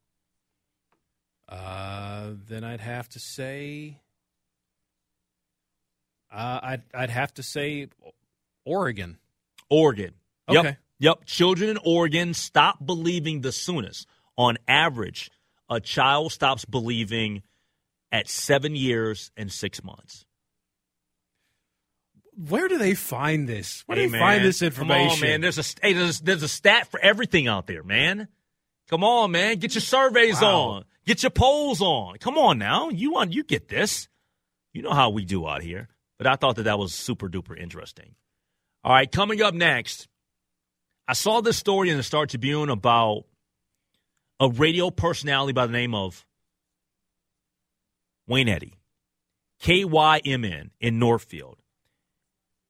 Uh, 1.48 2.30
then 2.48 2.64
I'd 2.64 2.80
have 2.80 3.08
to 3.10 3.20
say, 3.20 4.00
uh, 6.32 6.60
I'd 6.62 6.82
I'd 6.94 7.10
have 7.10 7.32
to 7.34 7.42
say 7.42 7.88
Oregon. 8.64 9.18
Oregon. 9.70 10.14
Yep. 10.50 10.64
Okay. 10.64 10.76
Yep. 10.98 11.24
Children 11.26 11.70
in 11.70 11.78
Oregon 11.84 12.34
stop 12.34 12.84
believing 12.84 13.40
the 13.42 13.52
soonest. 13.52 14.06
On 14.38 14.58
average, 14.68 15.30
a 15.70 15.80
child 15.80 16.30
stops 16.32 16.64
believing 16.64 17.42
at 18.12 18.28
seven 18.28 18.76
years 18.76 19.30
and 19.36 19.50
six 19.50 19.82
months. 19.82 20.24
Where 22.48 22.68
do 22.68 22.76
they 22.76 22.94
find 22.94 23.48
this? 23.48 23.82
Where 23.86 23.96
Hey, 23.96 24.04
do 24.04 24.10
they 24.10 24.18
man. 24.18 24.20
find 24.20 24.44
this 24.44 24.60
information? 24.62 25.08
Come 25.08 25.24
on, 25.24 25.30
man. 25.30 25.40
There's 25.40 25.58
a 25.58 25.64
hey, 25.82 25.92
there's, 25.94 26.20
there's 26.20 26.42
a 26.42 26.48
stat 26.48 26.90
for 26.90 27.00
everything 27.00 27.48
out 27.48 27.66
there, 27.66 27.82
man. 27.82 28.28
Come 28.88 29.02
on, 29.02 29.30
man. 29.30 29.56
Get 29.58 29.74
your 29.74 29.80
surveys 29.82 30.40
Wow. 30.40 30.60
on. 30.60 30.84
Get 31.06 31.22
your 31.22 31.30
polls 31.30 31.80
on. 31.80 32.18
Come 32.18 32.36
on 32.36 32.58
now. 32.58 32.90
You 32.90 33.10
want 33.12 33.32
you 33.32 33.42
get 33.42 33.68
this. 33.68 34.08
You 34.74 34.82
know 34.82 34.92
how 34.92 35.10
we 35.10 35.24
do 35.24 35.46
out 35.48 35.62
here. 35.62 35.88
But 36.18 36.26
I 36.26 36.36
thought 36.36 36.56
that 36.56 36.64
that 36.64 36.78
was 36.78 36.94
super 36.94 37.28
duper 37.28 37.58
interesting. 37.58 38.14
All 38.84 38.92
right, 38.92 39.10
coming 39.10 39.42
up 39.42 39.54
next, 39.54 40.08
I 41.08 41.12
saw 41.12 41.40
this 41.40 41.56
story 41.56 41.90
in 41.90 41.96
the 41.96 42.02
Star 42.02 42.26
Tribune 42.26 42.70
about 42.70 43.24
a 44.40 44.48
radio 44.48 44.90
personality 44.90 45.52
by 45.52 45.66
the 45.66 45.72
name 45.72 45.94
of 45.94 46.24
Wayne 48.26 48.48
Eddy, 48.48 48.74
KYMN 49.62 50.70
in 50.80 50.98
Northfield 50.98 51.58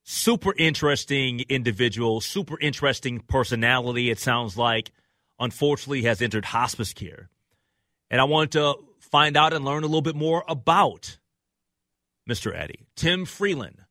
super 0.06 0.54
interesting 0.56 1.44
individual, 1.48 2.20
super 2.20 2.58
interesting 2.60 3.18
personality. 3.18 4.08
It 4.08 4.20
sounds 4.20 4.56
like, 4.56 4.92
unfortunately, 5.38 6.02
has 6.02 6.22
entered 6.22 6.44
hospice 6.46 6.94
care. 6.94 7.28
And 8.08 8.20
I 8.20 8.24
wanted 8.24 8.52
to 8.52 8.76
find 9.00 9.36
out 9.36 9.52
and 9.52 9.64
learn 9.64 9.82
a 9.82 9.86
little 9.86 10.02
bit 10.02 10.14
more 10.14 10.44
about 10.48 11.18
Mr. 12.28 12.54
Eddy. 12.56 12.86
Tim 12.96 13.24
Freeland 13.24 13.82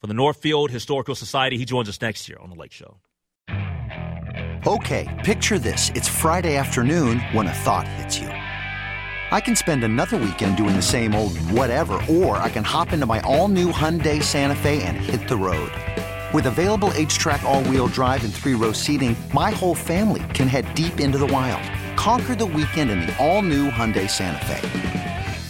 from 0.00 0.08
the 0.08 0.14
Northfield 0.14 0.70
Historical 0.70 1.14
Society. 1.14 1.58
He 1.58 1.64
joins 1.64 1.88
us 1.88 2.00
next 2.00 2.28
year 2.28 2.38
on 2.40 2.50
The 2.50 2.56
Lake 2.56 2.72
Show. 2.72 3.00
Okay, 4.66 5.20
picture 5.24 5.58
this. 5.58 5.90
It's 5.94 6.08
Friday 6.08 6.56
afternoon 6.56 7.20
when 7.32 7.46
a 7.46 7.52
thought 7.52 7.86
hits 7.86 8.18
you. 8.18 8.28
I 8.28 9.40
can 9.40 9.56
spend 9.56 9.84
another 9.84 10.16
weekend 10.16 10.56
doing 10.56 10.74
the 10.74 10.82
same 10.82 11.14
old 11.14 11.36
whatever, 11.50 12.00
or 12.08 12.38
I 12.38 12.48
can 12.48 12.64
hop 12.64 12.92
into 12.92 13.04
my 13.04 13.20
all 13.20 13.48
new 13.48 13.72
Hyundai 13.72 14.22
Santa 14.22 14.54
Fe 14.54 14.82
and 14.84 14.96
hit 14.96 15.28
the 15.28 15.36
road. 15.36 15.70
With 16.32 16.46
available 16.46 16.90
HTRAC, 16.90 17.42
all 17.42 17.62
wheel 17.64 17.88
drive, 17.88 18.24
and 18.24 18.32
three 18.32 18.54
row 18.54 18.72
seating, 18.72 19.14
my 19.32 19.50
whole 19.50 19.74
family 19.74 20.22
can 20.32 20.48
head 20.48 20.74
deep 20.74 20.98
into 20.98 21.18
the 21.18 21.26
wild. 21.26 21.62
Conquer 21.96 22.34
the 22.34 22.46
weekend 22.46 22.90
in 22.90 23.00
the 23.00 23.14
all 23.18 23.42
new 23.42 23.70
Hyundai 23.70 24.08
Santa 24.08 24.44
Fe. 24.46 25.03